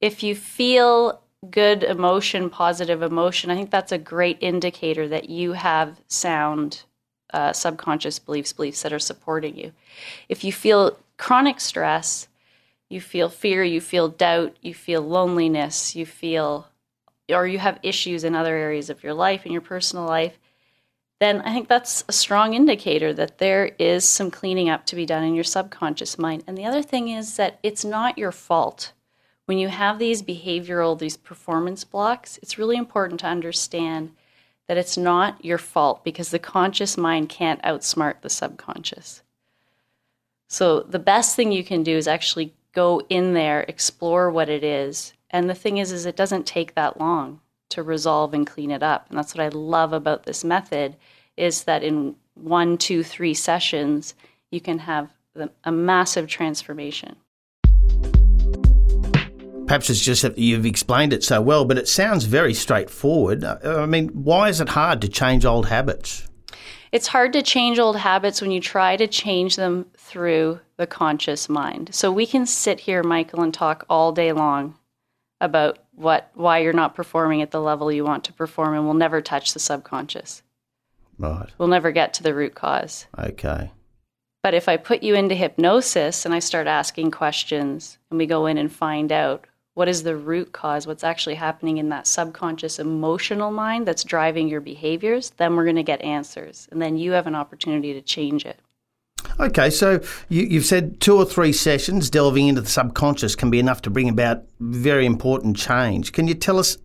If 0.00 0.22
you 0.22 0.34
feel 0.34 1.20
good 1.50 1.82
emotion, 1.82 2.50
positive 2.50 3.02
emotion, 3.02 3.50
I 3.50 3.54
think 3.54 3.70
that's 3.70 3.92
a 3.92 3.98
great 3.98 4.38
indicator 4.40 5.08
that 5.08 5.28
you 5.28 5.52
have 5.52 6.00
sound 6.08 6.84
uh, 7.32 7.52
subconscious 7.52 8.18
beliefs, 8.18 8.52
beliefs 8.52 8.82
that 8.82 8.92
are 8.92 8.98
supporting 8.98 9.56
you. 9.56 9.72
If 10.28 10.44
you 10.44 10.52
feel 10.52 10.98
chronic 11.16 11.60
stress, 11.60 12.28
you 12.88 13.00
feel 13.00 13.28
fear, 13.28 13.64
you 13.64 13.80
feel 13.80 14.08
doubt, 14.08 14.56
you 14.62 14.74
feel 14.74 15.02
loneliness, 15.02 15.96
you 15.96 16.06
feel, 16.06 16.68
or 17.28 17.46
you 17.46 17.58
have 17.58 17.78
issues 17.82 18.24
in 18.24 18.34
other 18.34 18.54
areas 18.54 18.88
of 18.88 19.02
your 19.02 19.14
life, 19.14 19.44
in 19.44 19.52
your 19.52 19.60
personal 19.60 20.06
life, 20.06 20.38
then 21.20 21.40
I 21.42 21.52
think 21.52 21.68
that's 21.68 22.04
a 22.08 22.12
strong 22.12 22.54
indicator 22.54 23.12
that 23.14 23.38
there 23.38 23.72
is 23.78 24.08
some 24.08 24.30
cleaning 24.30 24.68
up 24.68 24.84
to 24.86 24.96
be 24.96 25.06
done 25.06 25.22
in 25.24 25.34
your 25.34 25.44
subconscious 25.44 26.18
mind. 26.18 26.44
And 26.46 26.58
the 26.58 26.64
other 26.64 26.82
thing 26.82 27.08
is 27.08 27.36
that 27.36 27.58
it's 27.62 27.84
not 27.84 28.18
your 28.18 28.32
fault. 28.32 28.92
When 29.46 29.58
you 29.58 29.68
have 29.68 29.98
these 29.98 30.22
behavioral, 30.22 30.98
these 30.98 31.16
performance 31.16 31.84
blocks, 31.84 32.38
it's 32.42 32.58
really 32.58 32.76
important 32.76 33.20
to 33.20 33.26
understand 33.26 34.12
that 34.66 34.78
it's 34.78 34.96
not 34.96 35.44
your 35.44 35.58
fault 35.58 36.02
because 36.02 36.30
the 36.30 36.38
conscious 36.38 36.96
mind 36.96 37.28
can't 37.28 37.62
outsmart 37.62 38.22
the 38.22 38.30
subconscious. 38.30 39.22
So 40.48 40.80
the 40.80 40.98
best 40.98 41.36
thing 41.36 41.52
you 41.52 41.62
can 41.62 41.82
do 41.82 41.96
is 41.96 42.08
actually 42.08 42.54
go 42.72 43.02
in 43.08 43.34
there, 43.34 43.60
explore 43.68 44.30
what 44.30 44.48
it 44.48 44.64
is. 44.64 45.12
And 45.30 45.48
the 45.48 45.54
thing 45.54 45.78
is, 45.78 45.92
is 45.92 46.06
it 46.06 46.16
doesn't 46.16 46.46
take 46.46 46.74
that 46.74 46.98
long 46.98 47.40
to 47.70 47.82
resolve 47.82 48.34
and 48.34 48.46
clean 48.46 48.70
it 48.70 48.82
up. 48.82 49.06
And 49.08 49.18
that's 49.18 49.34
what 49.34 49.44
I 49.44 49.48
love 49.48 49.92
about 49.92 50.24
this 50.24 50.44
method 50.44 50.96
is 51.36 51.64
that 51.64 51.82
in 51.82 52.16
one, 52.34 52.78
two, 52.78 53.02
three 53.02 53.34
sessions, 53.34 54.14
you 54.50 54.60
can 54.60 54.78
have 54.78 55.10
a 55.64 55.72
massive 55.72 56.28
transformation. 56.28 57.16
Perhaps 59.66 59.88
it's 59.88 60.00
just 60.00 60.22
that 60.22 60.36
you've 60.36 60.66
explained 60.66 61.12
it 61.12 61.24
so 61.24 61.40
well, 61.40 61.64
but 61.64 61.78
it 61.78 61.88
sounds 61.88 62.24
very 62.24 62.52
straightforward. 62.52 63.42
Uh, 63.42 63.58
I 63.64 63.86
mean, 63.86 64.08
why 64.10 64.48
is 64.50 64.60
it 64.60 64.68
hard 64.68 65.00
to 65.00 65.08
change 65.08 65.44
old 65.44 65.66
habits? 65.66 66.28
It's 66.92 67.08
hard 67.08 67.32
to 67.32 67.42
change 67.42 67.78
old 67.78 67.96
habits 67.96 68.40
when 68.40 68.52
you 68.52 68.60
try 68.60 68.96
to 68.96 69.08
change 69.08 69.56
them 69.56 69.86
through 69.96 70.60
the 70.76 70.86
conscious 70.86 71.48
mind. 71.48 71.92
So 71.94 72.12
we 72.12 72.26
can 72.26 72.46
sit 72.46 72.78
here, 72.78 73.02
Michael, 73.02 73.42
and 73.42 73.52
talk 73.52 73.84
all 73.88 74.12
day 74.12 74.32
long 74.32 74.76
about 75.40 75.78
what 75.96 76.30
why 76.34 76.58
you're 76.58 76.72
not 76.72 76.94
performing 76.94 77.42
at 77.42 77.50
the 77.50 77.60
level 77.60 77.92
you 77.92 78.04
want 78.04 78.24
to 78.24 78.32
perform 78.32 78.74
and 78.74 78.84
we'll 78.84 78.94
never 78.94 79.20
touch 79.20 79.52
the 79.52 79.60
subconscious. 79.60 80.42
Right. 81.18 81.48
We'll 81.58 81.68
never 81.68 81.92
get 81.92 82.14
to 82.14 82.22
the 82.22 82.34
root 82.34 82.54
cause. 82.54 83.06
Okay. 83.18 83.70
But 84.42 84.54
if 84.54 84.68
I 84.68 84.76
put 84.76 85.02
you 85.02 85.14
into 85.14 85.34
hypnosis 85.34 86.26
and 86.26 86.34
I 86.34 86.38
start 86.38 86.66
asking 86.66 87.12
questions 87.12 87.98
and 88.10 88.18
we 88.18 88.26
go 88.26 88.46
in 88.46 88.58
and 88.58 88.70
find 88.70 89.10
out 89.10 89.46
what 89.74 89.88
is 89.88 90.02
the 90.02 90.16
root 90.16 90.52
cause, 90.52 90.86
what's 90.86 91.02
actually 91.02 91.34
happening 91.34 91.78
in 91.78 91.88
that 91.88 92.06
subconscious 92.06 92.78
emotional 92.78 93.50
mind 93.50 93.86
that's 93.86 94.04
driving 94.04 94.48
your 94.48 94.60
behaviors, 94.60 95.30
then 95.30 95.56
we're 95.56 95.64
going 95.64 95.76
to 95.76 95.82
get 95.82 96.02
answers. 96.02 96.68
And 96.70 96.80
then 96.80 96.96
you 96.96 97.12
have 97.12 97.26
an 97.26 97.34
opportunity 97.34 97.92
to 97.94 98.00
change 98.00 98.46
it. 98.46 98.60
Okay, 99.40 99.70
so 99.70 100.00
you, 100.28 100.58
have 100.58 100.64
said 100.64 101.00
two 101.00 101.16
or 101.16 101.24
three 101.24 101.52
sessions 101.52 102.08
delving 102.08 102.48
into 102.48 102.60
the 102.60 102.68
subconscious 102.68 103.34
can 103.34 103.50
be 103.50 103.58
enough 103.58 103.82
to 103.82 103.90
bring 103.90 104.08
about 104.08 104.44
very 104.60 105.06
important 105.06 105.56
change. 105.56 106.12
Can 106.12 106.28
you 106.28 106.34
tell 106.34 106.58
us 106.58 106.78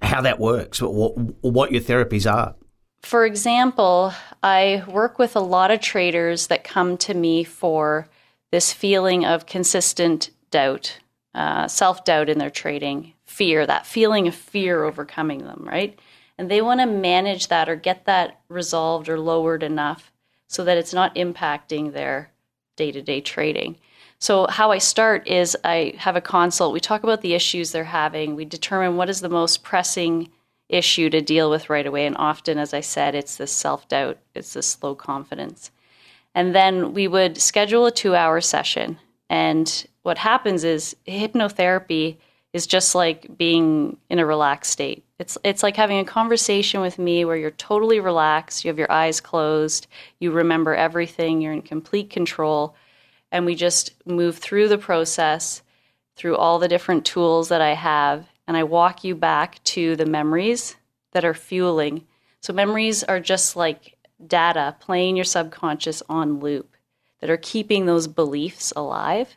how 0.00 0.20
that 0.20 0.38
works, 0.38 0.80
or 0.80 1.10
what 1.40 1.72
your 1.72 1.80
therapies 1.80 2.30
are? 2.32 2.54
For 3.02 3.24
example, 3.24 4.12
I 4.42 4.84
work 4.86 5.18
with 5.18 5.34
a 5.34 5.40
lot 5.40 5.70
of 5.70 5.80
traders 5.80 6.48
that 6.48 6.64
come 6.64 6.96
to 6.98 7.14
me 7.14 7.44
for 7.44 8.08
this 8.50 8.72
feeling 8.72 9.24
of 9.24 9.46
consistent 9.46 10.30
doubt, 10.50 10.98
uh, 11.34 11.68
self 11.68 12.04
doubt 12.04 12.28
in 12.28 12.38
their 12.38 12.50
trading, 12.50 13.12
fear, 13.26 13.66
that 13.66 13.86
feeling 13.86 14.28
of 14.28 14.34
fear 14.34 14.84
overcoming 14.84 15.44
them, 15.44 15.64
right? 15.66 15.98
And 16.38 16.50
they 16.50 16.62
want 16.62 16.80
to 16.80 16.86
manage 16.86 17.48
that 17.48 17.68
or 17.68 17.76
get 17.76 18.04
that 18.06 18.40
resolved 18.48 19.08
or 19.08 19.18
lowered 19.18 19.62
enough 19.62 20.12
so 20.48 20.64
that 20.64 20.78
it's 20.78 20.94
not 20.94 21.14
impacting 21.14 21.92
their 21.92 22.30
day 22.76 22.90
to 22.90 23.00
day 23.00 23.20
trading. 23.20 23.76
So, 24.18 24.48
how 24.48 24.72
I 24.72 24.78
start 24.78 25.28
is 25.28 25.56
I 25.62 25.94
have 25.96 26.16
a 26.16 26.20
consult. 26.20 26.72
We 26.72 26.80
talk 26.80 27.04
about 27.04 27.20
the 27.20 27.34
issues 27.34 27.70
they're 27.70 27.84
having. 27.84 28.34
We 28.34 28.44
determine 28.44 28.96
what 28.96 29.08
is 29.08 29.20
the 29.20 29.28
most 29.28 29.62
pressing 29.62 30.30
issue 30.68 31.08
to 31.10 31.20
deal 31.20 31.50
with 31.50 31.70
right 31.70 31.86
away. 31.86 32.04
And 32.06 32.16
often, 32.16 32.58
as 32.58 32.74
I 32.74 32.80
said, 32.80 33.14
it's 33.14 33.36
this 33.36 33.52
self 33.52 33.86
doubt, 33.88 34.18
it's 34.34 34.54
this 34.54 34.82
low 34.82 34.94
confidence. 34.94 35.70
And 36.34 36.54
then 36.54 36.94
we 36.94 37.08
would 37.08 37.40
schedule 37.40 37.86
a 37.86 37.92
two 37.92 38.14
hour 38.14 38.40
session. 38.40 38.98
And 39.30 39.86
what 40.02 40.18
happens 40.18 40.64
is 40.64 40.96
hypnotherapy 41.06 42.16
is 42.52 42.66
just 42.66 42.94
like 42.94 43.36
being 43.36 43.98
in 44.08 44.18
a 44.18 44.26
relaxed 44.26 44.72
state. 44.72 45.04
It's 45.18 45.36
it's 45.42 45.62
like 45.62 45.76
having 45.76 45.98
a 45.98 46.04
conversation 46.04 46.80
with 46.80 46.98
me 46.98 47.24
where 47.24 47.36
you're 47.36 47.50
totally 47.50 48.00
relaxed, 48.00 48.64
you 48.64 48.68
have 48.68 48.78
your 48.78 48.90
eyes 48.90 49.20
closed, 49.20 49.88
you 50.20 50.30
remember 50.30 50.74
everything, 50.74 51.40
you're 51.40 51.52
in 51.52 51.62
complete 51.62 52.10
control, 52.10 52.76
and 53.32 53.44
we 53.44 53.54
just 53.54 53.92
move 54.06 54.38
through 54.38 54.68
the 54.68 54.78
process 54.78 55.62
through 56.14 56.36
all 56.36 56.58
the 56.58 56.68
different 56.68 57.04
tools 57.04 57.48
that 57.48 57.60
I 57.60 57.74
have 57.74 58.26
and 58.46 58.56
I 58.56 58.64
walk 58.64 59.04
you 59.04 59.14
back 59.14 59.62
to 59.64 59.94
the 59.94 60.06
memories 60.06 60.76
that 61.12 61.24
are 61.24 61.34
fueling. 61.34 62.06
So 62.40 62.52
memories 62.52 63.04
are 63.04 63.20
just 63.20 63.56
like 63.56 63.96
data 64.26 64.74
playing 64.80 65.16
your 65.16 65.24
subconscious 65.24 66.02
on 66.08 66.40
loop 66.40 66.76
that 67.20 67.30
are 67.30 67.36
keeping 67.36 67.86
those 67.86 68.06
beliefs 68.06 68.72
alive. 68.74 69.36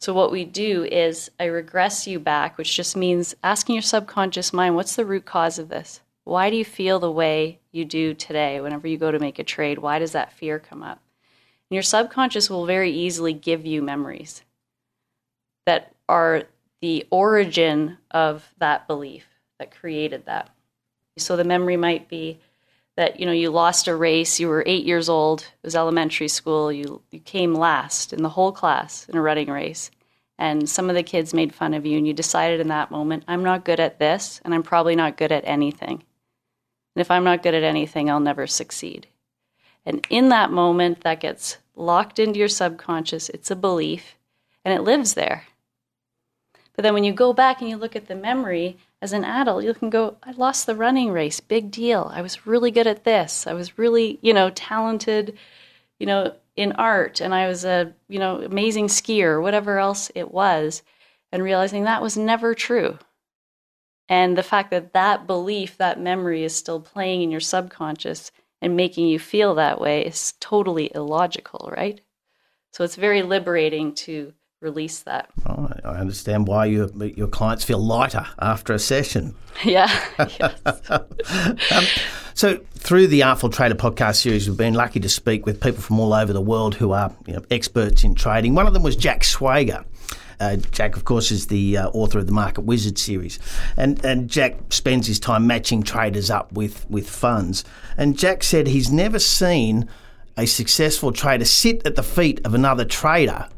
So, 0.00 0.14
what 0.14 0.32
we 0.32 0.46
do 0.46 0.84
is 0.84 1.30
I 1.38 1.44
regress 1.44 2.06
you 2.06 2.18
back, 2.18 2.56
which 2.56 2.74
just 2.74 2.96
means 2.96 3.34
asking 3.44 3.74
your 3.74 3.82
subconscious 3.82 4.50
mind, 4.50 4.74
what's 4.74 4.96
the 4.96 5.04
root 5.04 5.26
cause 5.26 5.58
of 5.58 5.68
this? 5.68 6.00
Why 6.24 6.48
do 6.48 6.56
you 6.56 6.64
feel 6.64 6.98
the 6.98 7.10
way 7.10 7.58
you 7.70 7.84
do 7.84 8.14
today 8.14 8.60
whenever 8.62 8.88
you 8.88 8.96
go 8.96 9.10
to 9.10 9.18
make 9.18 9.38
a 9.38 9.44
trade? 9.44 9.78
Why 9.78 9.98
does 9.98 10.12
that 10.12 10.32
fear 10.32 10.58
come 10.58 10.82
up? 10.82 11.00
And 11.68 11.74
your 11.74 11.82
subconscious 11.82 12.48
will 12.48 12.64
very 12.64 12.90
easily 12.90 13.34
give 13.34 13.66
you 13.66 13.82
memories 13.82 14.42
that 15.66 15.92
are 16.08 16.44
the 16.80 17.06
origin 17.10 17.98
of 18.10 18.54
that 18.58 18.86
belief 18.86 19.26
that 19.58 19.70
created 19.70 20.24
that. 20.24 20.48
So, 21.18 21.36
the 21.36 21.44
memory 21.44 21.76
might 21.76 22.08
be 22.08 22.38
that 23.00 23.18
you 23.18 23.24
know 23.24 23.32
you 23.32 23.48
lost 23.48 23.88
a 23.88 23.96
race 23.96 24.38
you 24.38 24.46
were 24.46 24.62
eight 24.66 24.84
years 24.84 25.08
old 25.08 25.40
it 25.40 25.66
was 25.66 25.74
elementary 25.74 26.28
school 26.28 26.70
you, 26.70 27.00
you 27.10 27.18
came 27.18 27.54
last 27.54 28.12
in 28.12 28.22
the 28.22 28.28
whole 28.28 28.52
class 28.52 29.08
in 29.08 29.16
a 29.16 29.22
running 29.22 29.48
race. 29.48 29.90
And 30.38 30.68
some 30.68 30.90
of 30.90 30.96
the 30.96 31.02
kids 31.02 31.32
made 31.32 31.54
fun 31.54 31.72
of 31.72 31.86
you 31.86 31.96
and 31.96 32.06
you 32.06 32.12
decided 32.12 32.60
in 32.60 32.68
that 32.68 32.90
moment 32.90 33.24
i'm 33.26 33.42
not 33.42 33.64
good 33.64 33.80
at 33.80 33.98
this 33.98 34.42
and 34.44 34.52
i'm 34.52 34.62
probably 34.62 34.96
not 34.96 35.16
good 35.16 35.32
at 35.32 35.44
anything. 35.46 36.02
And 36.94 37.00
if 37.00 37.10
i'm 37.10 37.24
not 37.24 37.42
good 37.42 37.54
at 37.54 37.62
anything 37.62 38.10
i'll 38.10 38.20
never 38.20 38.46
succeed. 38.46 39.06
And 39.86 40.06
in 40.10 40.28
that 40.28 40.52
moment 40.52 41.00
that 41.00 41.20
gets 41.20 41.56
locked 41.74 42.18
into 42.18 42.38
your 42.38 42.48
subconscious. 42.48 43.30
It's 43.30 43.50
a 43.50 43.56
belief 43.56 44.18
and 44.62 44.74
it 44.74 44.82
lives 44.82 45.14
there 45.14 45.44
but 46.74 46.82
then 46.82 46.94
when 46.94 47.04
you 47.04 47.12
go 47.12 47.32
back 47.32 47.60
and 47.60 47.68
you 47.68 47.76
look 47.76 47.96
at 47.96 48.06
the 48.06 48.14
memory 48.14 48.78
as 49.02 49.12
an 49.12 49.24
adult, 49.24 49.64
you 49.64 49.74
can 49.74 49.90
go, 49.90 50.16
I 50.22 50.32
lost 50.32 50.66
the 50.66 50.74
running 50.74 51.10
race, 51.10 51.40
big 51.40 51.70
deal. 51.70 52.10
I 52.12 52.22
was 52.22 52.46
really 52.46 52.70
good 52.70 52.86
at 52.86 53.04
this. 53.04 53.46
I 53.46 53.52
was 53.52 53.78
really, 53.78 54.18
you 54.22 54.32
know, 54.32 54.50
talented, 54.50 55.36
you 55.98 56.06
know, 56.06 56.34
in 56.56 56.72
art 56.72 57.20
and 57.20 57.34
I 57.34 57.48
was 57.48 57.64
a, 57.64 57.92
you 58.08 58.18
know, 58.18 58.42
amazing 58.42 58.88
skier, 58.88 59.42
whatever 59.42 59.78
else 59.78 60.10
it 60.14 60.30
was, 60.30 60.82
and 61.32 61.42
realizing 61.42 61.84
that 61.84 62.02
was 62.02 62.16
never 62.16 62.54
true. 62.54 62.98
And 64.08 64.36
the 64.36 64.42
fact 64.42 64.70
that 64.72 64.92
that 64.92 65.26
belief, 65.26 65.76
that 65.78 66.00
memory 66.00 66.42
is 66.42 66.54
still 66.54 66.80
playing 66.80 67.22
in 67.22 67.30
your 67.30 67.40
subconscious 67.40 68.32
and 68.60 68.76
making 68.76 69.06
you 69.06 69.18
feel 69.18 69.54
that 69.54 69.80
way 69.80 70.04
is 70.04 70.34
totally 70.40 70.90
illogical, 70.94 71.72
right? 71.74 72.00
So 72.72 72.84
it's 72.84 72.96
very 72.96 73.22
liberating 73.22 73.94
to 73.94 74.34
release 74.60 75.00
that. 75.00 75.30
I 75.90 75.98
understand 75.98 76.46
why 76.46 76.66
your 76.66 76.88
your 77.04 77.28
clients 77.28 77.64
feel 77.64 77.78
lighter 77.78 78.26
after 78.38 78.72
a 78.72 78.78
session. 78.78 79.34
Yeah. 79.64 79.90
um, 80.88 81.84
so 82.34 82.60
through 82.76 83.08
the 83.08 83.24
Artful 83.24 83.50
Trader 83.50 83.74
podcast 83.74 84.16
series, 84.16 84.48
we've 84.48 84.56
been 84.56 84.72
lucky 84.72 85.00
to 85.00 85.08
speak 85.08 85.44
with 85.44 85.60
people 85.60 85.82
from 85.82 86.00
all 86.00 86.14
over 86.14 86.32
the 86.32 86.40
world 86.40 86.76
who 86.76 86.92
are 86.92 87.14
you 87.26 87.34
know, 87.34 87.42
experts 87.50 88.02
in 88.02 88.14
trading. 88.14 88.54
One 88.54 88.66
of 88.66 88.72
them 88.72 88.82
was 88.82 88.96
Jack 88.96 89.20
Schwager. 89.20 89.84
Uh, 90.38 90.56
Jack, 90.56 90.96
of 90.96 91.04
course, 91.04 91.30
is 91.30 91.48
the 91.48 91.76
uh, 91.76 91.88
author 91.90 92.18
of 92.18 92.26
the 92.26 92.32
Market 92.32 92.62
Wizard 92.62 92.96
series, 92.96 93.38
and 93.76 94.02
and 94.02 94.30
Jack 94.30 94.72
spends 94.72 95.06
his 95.06 95.20
time 95.20 95.46
matching 95.46 95.82
traders 95.82 96.30
up 96.30 96.50
with 96.52 96.88
with 96.88 97.10
funds. 97.10 97.64
And 97.98 98.16
Jack 98.16 98.42
said 98.42 98.66
he's 98.66 98.90
never 98.90 99.18
seen 99.18 99.86
a 100.38 100.46
successful 100.46 101.12
trader 101.12 101.44
sit 101.44 101.86
at 101.86 101.96
the 101.96 102.02
feet 102.02 102.40
of 102.46 102.54
another 102.54 102.86
trader 102.86 103.48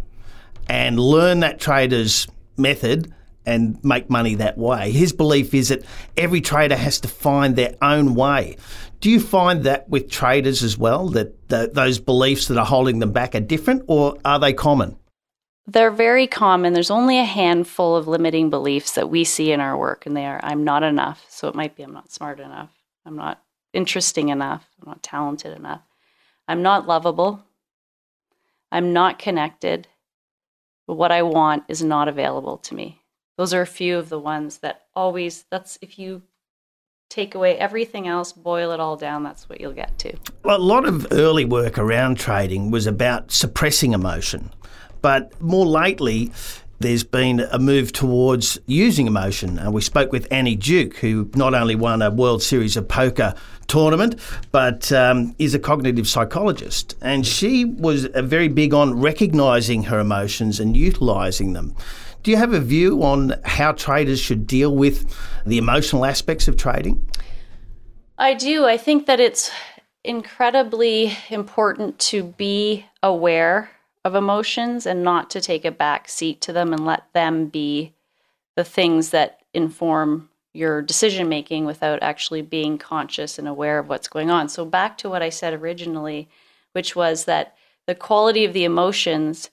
and 0.69 0.99
learn 0.99 1.41
that 1.41 1.61
trader's 1.61 2.27
method 2.57 3.13
and 3.45 3.83
make 3.85 4.09
money 4.09 4.37
that 4.37 4.57
way. 4.57 4.93
His 4.93 5.13
belief 5.13 5.55
is 5.55 5.69
that 5.69 5.85
every 6.17 6.41
trader 6.41 6.77
has 6.77 7.01
to 7.01 7.09
find 7.09 7.57
their 7.57 7.75
own 7.83 8.15
way. 8.15 8.57
Do 9.01 9.11
you 9.11 9.19
find 9.19 9.65
that 9.65 9.89
with 9.89 10.11
traders 10.11 10.63
as 10.63 10.79
well, 10.79 11.09
that 11.11 11.49
the, 11.49 11.71
those 11.73 11.99
beliefs 11.99 12.47
that 12.49 12.59
are 12.59 12.67
holding 12.67 13.01
them 13.01 13.13
back 13.13 13.35
are 13.35 13.41
different 13.41 13.83
or 13.89 14.17
are 14.25 14.39
they 14.39 14.53
common? 14.53 14.97
They're 15.67 15.91
very 15.91 16.27
common. 16.27 16.73
There's 16.73 16.91
only 16.91 17.19
a 17.19 17.25
handful 17.25 17.97
of 17.97 18.09
limiting 18.09 18.51
beliefs 18.51 18.93
that 18.93 19.11
we 19.11 19.25
see 19.25 19.53
in 19.53 19.61
our 19.61 19.77
work, 19.77 20.07
and 20.07 20.17
they 20.17 20.27
are 20.27 20.41
I'm 20.43 20.65
not 20.65 20.83
enough. 20.83 21.25
So 21.29 21.49
it 21.49 21.55
might 21.55 21.77
be 21.77 21.85
I'm 21.85 21.93
not 21.93 22.11
smart 22.11 22.41
enough. 22.41 22.71
I'm 23.07 23.17
not 23.17 23.43
interesting 23.73 24.29
enough. 24.29 24.67
I'm 24.81 24.89
not 24.89 25.03
talented 25.03 25.57
enough. 25.57 25.83
I'm 26.49 26.63
not 26.63 26.89
lovable. 26.89 27.45
I'm 28.73 28.93
not 28.93 29.19
connected 29.19 29.87
but 30.93 30.99
what 30.99 31.11
I 31.11 31.23
want 31.23 31.65
is 31.69 31.83
not 31.83 32.07
available 32.07 32.59
to 32.59 32.75
me. 32.75 33.01
Those 33.39 33.55
are 33.55 33.63
a 33.63 33.67
few 33.67 33.97
of 33.97 34.11
the 34.11 34.19
ones 34.19 34.59
that 34.59 34.83
always, 34.95 35.47
that's 35.49 35.79
if 35.81 35.99
you 35.99 36.21
take 37.09 37.35
away 37.35 37.57
everything 37.57 38.07
else, 38.07 38.31
boil 38.31 38.73
it 38.73 38.79
all 38.79 38.97
down, 38.99 39.23
that's 39.23 39.49
what 39.49 39.59
you'll 39.59 39.73
get 39.73 39.99
to. 40.01 40.15
Well, 40.45 40.59
a 40.59 40.61
lot 40.61 40.85
of 40.85 41.07
early 41.11 41.47
work 41.47 41.79
around 41.79 42.19
trading 42.19 42.71
was 42.71 42.87
about 42.87 43.33
suppressing 43.33 43.95
emotion. 43.95 44.51
But 45.01 45.41
more 45.41 45.65
lately, 45.65 46.31
there's 46.79 47.05
been 47.05 47.41
a 47.41 47.59
move 47.59 47.93
towards 47.93 48.59
using 48.67 49.07
emotion. 49.07 49.59
Uh, 49.59 49.71
we 49.71 49.81
spoke 49.81 50.13
with 50.13 50.31
Annie 50.31 50.57
Duke, 50.57 50.99
who 50.99 51.31
not 51.35 51.55
only 51.55 51.75
won 51.75 52.03
a 52.03 52.11
World 52.11 52.43
Series 52.43 52.77
of 52.77 52.87
Poker 52.87 53.35
tournament, 53.67 54.21
but 54.51 54.93
um, 54.93 55.35
is 55.39 55.55
a 55.55 55.59
cognitive 55.59 56.09
psychologist. 56.09 56.95
And 57.01 57.27
she 57.27 57.65
was 57.65 58.07
uh, 58.07 58.23
very 58.23 58.49
big 58.49 58.75
on 58.75 59.01
recognising 59.01 59.85
her 59.85 60.01
emotions 60.01 60.61
and 60.61 60.77
utilising 60.77 61.53
them. 61.53 61.75
Do 62.23 62.31
you 62.31 62.37
have 62.37 62.53
a 62.53 62.61
view 62.61 63.03
on 63.03 63.35
how 63.45 63.73
traders 63.73 64.21
should 64.21 64.47
deal 64.47 64.75
with 64.75 65.13
the 65.45 65.59
emotional 65.59 66.05
aspects 66.05 66.47
of 66.47 66.57
trading? 66.57 67.07
I 68.17 68.35
do. 68.35 68.65
I 68.65 68.77
think 68.77 69.07
that 69.07 69.19
it's 69.19 69.51
incredibly 70.05 71.17
important 71.31 71.99
to 71.99 72.23
be 72.23 72.87
aware 73.03 73.71
of 74.05 74.15
emotions 74.15 74.87
and 74.87 75.03
not 75.03 75.31
to 75.31 75.41
take 75.41 75.65
a 75.65 75.71
back 75.71 76.09
seat 76.09 76.41
to 76.43 76.53
them 76.53 76.73
and 76.73 76.85
let 76.85 77.13
them 77.13 77.47
be 77.47 77.95
the 78.57 78.65
things 78.65 79.11
that 79.11 79.41
inform 79.55 80.29
your 80.53 80.83
decision 80.83 81.29
making 81.29 81.65
without 81.65 82.03
actually 82.03 82.43
being 82.43 82.79
conscious 82.79 83.39
and 83.39 83.49
aware 83.49 83.79
of 83.79 83.89
what's 83.89 84.09
going 84.09 84.31
on. 84.31 84.49
So, 84.49 84.65
back 84.65 84.99
to 84.99 85.09
what 85.09 85.23
I 85.23 85.31
said 85.31 85.55
originally, 85.55 86.29
which 86.73 86.95
was 86.95 87.25
that 87.25 87.57
the 87.87 87.95
quality 87.95 88.45
of 88.45 88.53
the 88.53 88.65
emotions, 88.65 89.51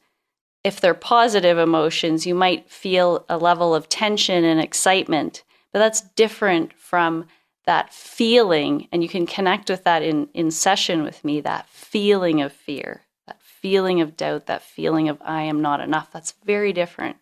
if 0.63 0.79
they're 0.79 0.93
positive 0.93 1.57
emotions, 1.57 2.25
you 2.25 2.35
might 2.35 2.69
feel 2.69 3.25
a 3.29 3.37
level 3.37 3.73
of 3.73 3.89
tension 3.89 4.43
and 4.43 4.59
excitement, 4.59 5.43
but 5.71 5.79
that's 5.79 6.01
different 6.01 6.73
from 6.73 7.25
that 7.65 7.93
feeling. 7.93 8.87
And 8.91 9.03
you 9.03 9.09
can 9.09 9.25
connect 9.25 9.69
with 9.69 9.83
that 9.83 10.01
in, 10.03 10.27
in 10.33 10.51
session 10.51 11.03
with 11.03 11.23
me 11.23 11.41
that 11.41 11.69
feeling 11.69 12.41
of 12.41 12.51
fear, 12.51 13.01
that 13.27 13.41
feeling 13.41 14.01
of 14.01 14.17
doubt, 14.17 14.47
that 14.47 14.63
feeling 14.63 15.07
of 15.07 15.17
I 15.21 15.43
am 15.43 15.61
not 15.61 15.79
enough. 15.79 16.11
That's 16.11 16.33
very 16.43 16.73
different. 16.73 17.17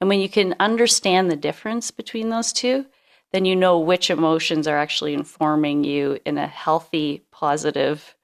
And 0.00 0.08
when 0.08 0.20
you 0.20 0.28
can 0.28 0.54
understand 0.60 1.30
the 1.30 1.36
difference 1.36 1.90
between 1.90 2.28
those 2.28 2.52
two, 2.52 2.86
then 3.32 3.44
you 3.44 3.54
know 3.54 3.78
which 3.78 4.10
emotions 4.10 4.66
are 4.66 4.78
actually 4.78 5.14
informing 5.14 5.84
you 5.84 6.18
in 6.24 6.38
a 6.38 6.46
healthy, 6.46 7.24
positive, 7.30 8.14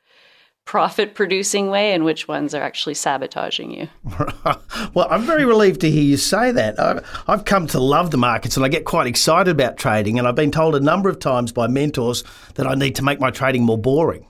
profit 0.64 1.14
producing 1.14 1.68
way 1.68 1.92
and 1.92 2.04
which 2.04 2.26
ones 2.26 2.54
are 2.54 2.62
actually 2.62 2.94
sabotaging 2.94 3.70
you. 3.70 3.88
well, 4.94 5.06
I'm 5.10 5.22
very 5.22 5.44
relieved 5.44 5.82
to 5.82 5.90
hear 5.90 6.02
you 6.02 6.16
say 6.16 6.52
that. 6.52 7.04
I've 7.26 7.44
come 7.44 7.66
to 7.68 7.78
love 7.78 8.10
the 8.10 8.16
markets 8.16 8.56
and 8.56 8.64
I 8.64 8.68
get 8.68 8.84
quite 8.84 9.06
excited 9.06 9.50
about 9.50 9.76
trading. 9.76 10.18
And 10.18 10.26
I've 10.26 10.34
been 10.34 10.50
told 10.50 10.74
a 10.74 10.80
number 10.80 11.10
of 11.10 11.18
times 11.18 11.52
by 11.52 11.66
mentors 11.66 12.24
that 12.54 12.66
I 12.66 12.74
need 12.74 12.94
to 12.96 13.04
make 13.04 13.20
my 13.20 13.30
trading 13.30 13.64
more 13.64 13.78
boring. 13.78 14.26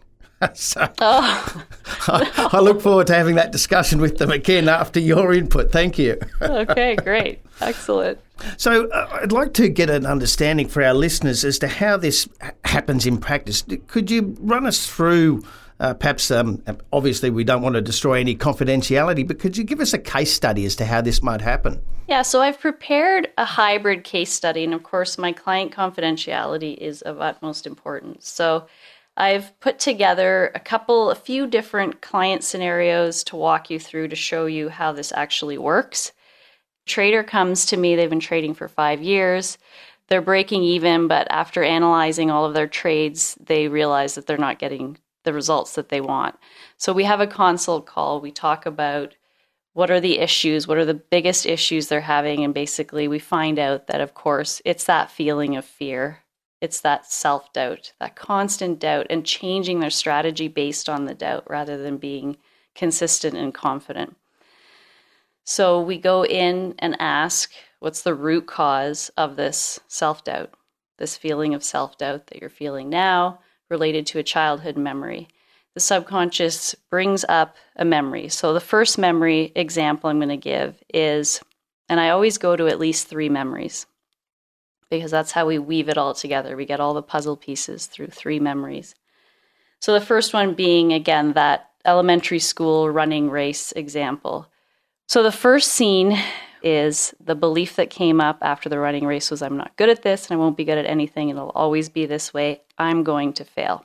so 0.54 0.88
oh. 1.00 1.64
I, 2.08 2.48
I, 2.52 2.60
look 2.60 2.80
forward 2.80 3.06
to 3.08 3.14
having 3.14 3.36
that 3.36 3.52
discussion 3.52 4.00
with 4.00 4.18
them 4.18 4.30
again 4.30 4.68
after 4.68 5.00
your 5.00 5.32
input. 5.32 5.70
Thank 5.70 5.98
you. 5.98 6.18
okay, 6.42 6.96
great. 7.02 7.40
Excellent. 7.60 8.18
So, 8.56 8.88
uh, 8.88 9.20
I'd 9.22 9.32
like 9.32 9.54
to 9.54 9.68
get 9.68 9.90
an 9.90 10.06
understanding 10.06 10.68
for 10.68 10.82
our 10.82 10.94
listeners 10.94 11.44
as 11.44 11.58
to 11.60 11.68
how 11.68 11.96
this 11.96 12.28
happens 12.64 13.06
in 13.06 13.18
practice. 13.18 13.64
Could 13.86 14.10
you 14.10 14.36
run 14.40 14.66
us 14.66 14.86
through? 14.86 15.44
Uh, 15.80 15.92
perhaps, 15.92 16.30
um, 16.30 16.62
obviously, 16.92 17.30
we 17.30 17.42
don't 17.42 17.62
want 17.62 17.74
to 17.74 17.82
destroy 17.82 18.20
any 18.20 18.36
confidentiality, 18.36 19.26
but 19.26 19.40
could 19.40 19.56
you 19.56 19.64
give 19.64 19.80
us 19.80 19.92
a 19.92 19.98
case 19.98 20.32
study 20.32 20.64
as 20.64 20.76
to 20.76 20.84
how 20.84 21.00
this 21.00 21.22
might 21.22 21.40
happen? 21.40 21.80
Yeah, 22.06 22.22
so 22.22 22.40
I've 22.42 22.60
prepared 22.60 23.28
a 23.38 23.44
hybrid 23.44 24.04
case 24.04 24.30
study, 24.30 24.62
and 24.62 24.72
of 24.72 24.82
course, 24.82 25.18
my 25.18 25.32
client 25.32 25.72
confidentiality 25.72 26.76
is 26.76 27.02
of 27.02 27.20
utmost 27.20 27.66
importance. 27.66 28.28
So 28.28 28.66
I've 29.16 29.59
put 29.61 29.78
together 29.78 30.50
a 30.54 30.61
couple, 30.61 31.11
a 31.11 31.14
few 31.14 31.47
different 31.47 32.02
client 32.02 32.42
scenarios 32.42 33.23
to 33.25 33.37
walk 33.37 33.71
you 33.71 33.78
through 33.78 34.09
to 34.09 34.16
show 34.16 34.47
you 34.47 34.68
how 34.68 34.92
this 34.92 35.12
actually 35.12 35.59
works. 35.59 36.12
Trader 36.87 37.23
comes 37.23 37.66
to 37.66 37.76
me, 37.76 37.94
they've 37.94 38.11
been 38.11 38.21
trading 38.21 38.54
for 38.54 38.68
five 38.68 39.02
years 39.02 39.56
they're 40.09 40.21
breaking 40.21 40.62
even, 40.62 41.09
but 41.09 41.26
after 41.30 41.62
analyzing 41.62 42.30
all 42.30 42.44
of 42.44 42.54
their 42.54 42.66
trades, 42.66 43.38
they 43.40 43.68
realize 43.68 44.14
that 44.14 44.26
they're 44.26 44.37
not 44.37 44.59
getting 44.59 44.99
the 45.25 45.33
results 45.33 45.75
that 45.75 45.88
they 45.88 46.00
want. 46.00 46.37
So 46.76 46.92
we 46.92 47.04
have 47.04 47.21
a 47.21 47.26
consult 47.26 47.87
call. 47.87 48.21
We 48.21 48.30
talk 48.30 48.66
about 48.66 49.14
what 49.73 49.90
are 49.90 50.00
the 50.00 50.18
issues, 50.18 50.68
what 50.68 50.76
are 50.76 50.85
the 50.85 50.94
biggest 50.94 51.47
issues 51.47 51.88
they're 51.88 52.02
having, 52.02 52.44
and 52.44 52.52
basically 52.52 53.09
we 53.09 53.18
find 53.18 53.59
out 53.59 53.87
that, 53.87 54.00
of 54.00 54.14
course, 54.14 54.61
it's 54.64 54.85
that 54.85 55.11
feeling 55.11 55.56
of 55.56 55.64
fear. 55.64 56.21
It's 56.64 56.80
that 56.80 57.04
self 57.12 57.52
doubt, 57.52 57.92
that 58.00 58.16
constant 58.16 58.78
doubt, 58.78 59.09
and 59.11 59.26
changing 59.26 59.80
their 59.80 59.90
strategy 59.90 60.49
based 60.49 60.88
on 60.88 61.04
the 61.04 61.12
doubt 61.12 61.44
rather 61.47 61.76
than 61.76 61.99
being 61.99 62.38
consistent 62.75 63.37
and 63.37 63.52
confident. 63.52 64.16
So 65.44 65.78
we 65.78 65.99
go 65.99 66.25
in 66.25 66.75
and 66.78 66.97
ask 66.99 67.52
what's 67.80 68.00
the 68.00 68.14
root 68.14 68.47
cause 68.47 69.11
of 69.18 69.37
this 69.37 69.78
self 69.88 70.25
doubt, 70.25 70.54
this 70.97 71.18
feeling 71.18 71.52
of 71.52 71.62
self 71.62 71.99
doubt 71.99 72.28
that 72.28 72.40
you're 72.40 72.49
feeling 72.49 72.88
now 72.88 73.40
related 73.68 74.06
to 74.06 74.18
a 74.18 74.23
childhood 74.23 74.78
memory. 74.78 75.28
The 75.75 75.80
subconscious 75.80 76.75
brings 76.88 77.26
up 77.28 77.56
a 77.76 77.84
memory. 77.84 78.30
So, 78.30 78.54
the 78.54 78.60
first 78.60 78.97
memory 78.97 79.52
example 79.54 80.08
I'm 80.08 80.17
going 80.17 80.30
to 80.30 80.38
give 80.38 80.82
is, 80.95 81.43
and 81.91 82.00
I 82.00 82.08
always 82.08 82.38
go 82.38 82.56
to 82.56 82.69
at 82.69 82.80
least 82.80 83.06
three 83.06 83.28
memories 83.28 83.84
because 84.99 85.11
that's 85.11 85.33
how 85.33 85.47
we 85.47 85.59
weave 85.59 85.89
it 85.89 85.99
all 85.99 86.15
together. 86.15 86.57
We 86.57 86.67
get 86.67 86.80
all 86.80 86.95
the 86.95 87.02
puzzle 87.02 87.37
pieces 87.37 87.87
through 87.87 88.09
three 88.09 88.41
memories. 88.41 88.95
So, 89.80 89.93
the 89.93 90.00
first 90.00 90.33
one 90.33 90.54
being, 90.54 90.93
again, 90.93 91.35
that 91.35 91.71
elementary 91.85 92.39
school 92.39 92.89
running 92.91 93.30
race 93.30 93.73
example. 93.73 94.50
So, 95.07 95.23
the 95.23 95.33
first 95.33 95.73
scene 95.73 96.19
is 96.63 97.15
the 97.21 97.35
belief 97.35 97.76
that 97.76 97.91
came 97.91 98.21
up 98.21 98.39
after 98.41 98.71
the 98.71 98.78
running 98.78 99.04
race 99.04 99.30
was 99.30 99.43
I'm 99.43 99.57
not 99.57 99.76
good 99.76 99.91
at 99.91 100.02
this 100.02 100.26
and 100.26 100.35
I 100.35 100.41
won't 100.41 100.57
be 100.57 100.65
good 100.65 100.78
at 100.78 100.87
anything. 100.87 101.28
It'll 101.28 101.50
always 101.50 101.91
be 101.91 102.07
this 102.07 102.33
way. 102.33 102.63
I'm 102.78 103.04
going 103.04 103.35
to 103.35 103.45
fail. 103.45 103.85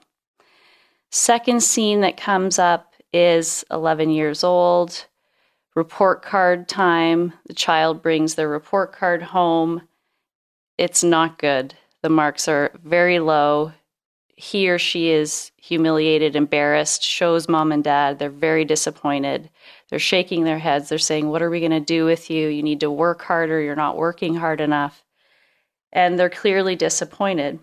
Second 1.12 1.62
scene 1.62 2.02
that 2.02 2.16
comes 2.16 2.58
up 2.58 2.94
is 3.12 3.66
11 3.72 4.12
years 4.12 4.44
old, 4.44 5.08
report 5.76 6.22
card 6.22 6.70
time. 6.70 7.34
The 7.48 7.54
child 7.54 8.02
brings 8.02 8.36
their 8.36 8.48
report 8.48 8.94
card 8.94 9.22
home. 9.22 9.82
It's 10.80 11.04
not 11.04 11.38
good. 11.38 11.74
The 12.04 12.10
marks 12.10 12.48
are 12.48 12.72
very 12.86 13.20
low. 13.20 13.74
He 14.38 14.70
or 14.70 14.80
she 14.80 15.10
is 15.10 15.52
humiliated, 15.58 16.38
embarrassed, 16.38 17.04
shows 17.04 17.50
mom 17.50 17.74
and 17.74 17.84
dad. 17.84 18.18
They're 18.18 18.30
very 18.30 18.64
disappointed. 18.64 19.50
They're 19.90 20.00
shaking 20.00 20.46
their 20.46 20.58
heads. 20.58 20.88
They're 20.88 20.98
saying, 20.98 21.28
What 21.28 21.42
are 21.42 21.50
we 21.50 21.60
going 21.60 21.72
to 21.72 21.82
do 21.82 22.06
with 22.06 22.30
you? 22.30 22.48
You 22.48 22.64
need 22.64 22.80
to 22.80 22.90
work 22.90 23.22
harder. 23.24 23.60
You're 23.60 23.76
not 23.76 23.98
working 23.98 24.36
hard 24.36 24.62
enough. 24.62 25.04
And 25.92 26.18
they're 26.18 26.30
clearly 26.30 26.78
disappointed. 26.78 27.60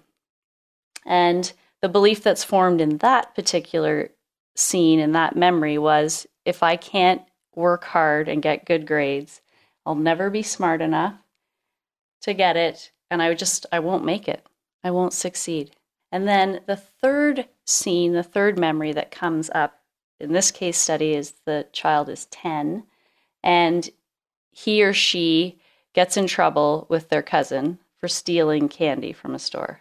And 1.07 1.51
the 1.81 1.89
belief 1.89 2.23
that's 2.23 2.45
formed 2.45 2.83
in 2.83 2.99
that 2.99 3.35
particular 3.35 4.11
scene, 4.57 5.01
in 5.01 5.13
that 5.13 5.37
memory, 5.37 5.79
was 5.79 6.27
if 6.45 6.63
I 6.63 6.77
can't 6.77 7.23
work 7.55 7.85
hard 7.85 8.29
and 8.29 8.43
get 8.43 8.67
good 8.67 8.87
grades, 8.87 9.41
I'll 9.87 9.95
never 9.95 10.29
be 10.29 10.43
smart 10.43 10.83
enough 10.83 11.15
to 12.21 12.35
get 12.35 12.59
it. 12.59 12.93
And 13.11 13.23
I 13.23 13.29
would 13.29 13.39
just, 13.39 13.67
I 13.73 13.79
won't 13.79 14.05
make 14.05 14.29
it. 14.29 14.47
I 14.83 14.91
won't 14.91 15.13
succeed. 15.13 15.73
And 16.13 16.27
then 16.27 16.61
the 16.67 16.77
third 16.77 17.49
scene, 17.65 18.13
the 18.13 18.23
third 18.23 18.59
memory 18.59 18.93
that 18.93 19.11
comes 19.11 19.51
up 19.55 19.81
in 20.19 20.33
this 20.33 20.51
case 20.51 20.79
study 20.79 21.15
is 21.15 21.35
the 21.45 21.67
child 21.73 22.09
is 22.09 22.27
10 22.27 22.85
and 23.43 23.91
he 24.51 24.83
or 24.83 24.93
she 24.93 25.59
gets 25.93 26.17
in 26.17 26.27
trouble 26.27 26.87
with 26.89 27.09
their 27.09 27.23
cousin 27.23 27.79
for 27.99 28.09
stealing 28.09 28.69
candy 28.69 29.13
from 29.13 29.35
a 29.35 29.39
store. 29.39 29.81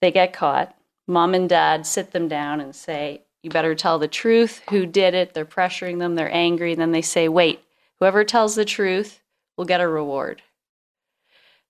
They 0.00 0.10
get 0.10 0.32
caught. 0.32 0.76
Mom 1.06 1.34
and 1.34 1.48
dad 1.48 1.86
sit 1.86 2.12
them 2.12 2.28
down 2.28 2.60
and 2.60 2.74
say, 2.74 3.22
You 3.42 3.50
better 3.50 3.74
tell 3.74 3.98
the 3.98 4.08
truth. 4.08 4.62
Who 4.70 4.86
did 4.86 5.14
it? 5.14 5.34
They're 5.34 5.44
pressuring 5.44 5.98
them. 5.98 6.14
They're 6.14 6.32
angry. 6.32 6.72
And 6.72 6.80
then 6.80 6.92
they 6.92 7.02
say, 7.02 7.28
Wait, 7.28 7.60
whoever 7.98 8.24
tells 8.24 8.54
the 8.54 8.64
truth 8.64 9.20
will 9.56 9.64
get 9.64 9.80
a 9.80 9.88
reward. 9.88 10.42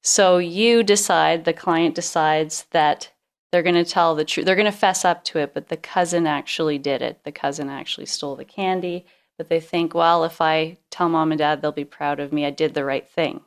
So 0.03 0.39
you 0.39 0.83
decide, 0.83 1.45
the 1.45 1.53
client 1.53 1.95
decides 1.95 2.67
that 2.71 3.11
they're 3.53 3.63
going 3.63 3.75
to 3.75 3.85
tell 3.85 4.15
the 4.15 4.25
truth. 4.25 4.47
They're 4.47 4.57
going 4.57 4.71
to 4.71 4.73
fess 4.73 5.05
up 5.05 5.25
to 5.25 5.39
it, 5.39 5.53
but 5.53 5.69
the 5.69 5.77
cousin 5.77 6.27
actually 6.27 6.79
did 6.79 7.03
it. 7.03 7.25
The 7.25 7.33
cousin 7.33 7.69
actually 7.69 8.07
stole 8.07 8.37
the 8.37 8.45
candy, 8.45 9.05
but 9.37 9.49
they 9.49 9.61
think, 9.61 9.95
well, 9.95 10.25
if 10.25 10.41
I 10.41 10.79
tell 10.91 11.09
mom 11.09 11.33
and 11.33 11.39
dad, 11.39 11.61
they'll 11.61 11.73
be 11.73 11.85
proud 11.85 12.21
of 12.21 12.33
me. 12.33 12.47
I 12.47 12.51
did 12.51 12.75
the 12.75 12.85
right 12.85 13.09
thing. 13.09 13.41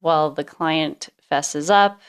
While 0.00 0.30
the 0.30 0.44
client 0.44 1.10
fesses 1.20 1.70
up, 1.70 2.00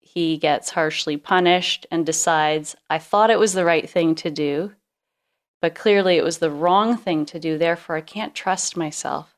he 0.00 0.38
gets 0.38 0.70
harshly 0.70 1.16
punished 1.16 1.86
and 1.90 2.06
decides, 2.06 2.74
I 2.88 2.98
thought 2.98 3.30
it 3.30 3.38
was 3.38 3.52
the 3.52 3.64
right 3.64 3.88
thing 3.88 4.14
to 4.16 4.30
do, 4.30 4.72
but 5.60 5.74
clearly 5.74 6.16
it 6.16 6.24
was 6.24 6.38
the 6.38 6.50
wrong 6.50 6.96
thing 6.96 7.26
to 7.26 7.38
do. 7.38 7.58
Therefore, 7.58 7.96
I 7.96 8.00
can't 8.00 8.34
trust 8.34 8.76
myself 8.76 9.36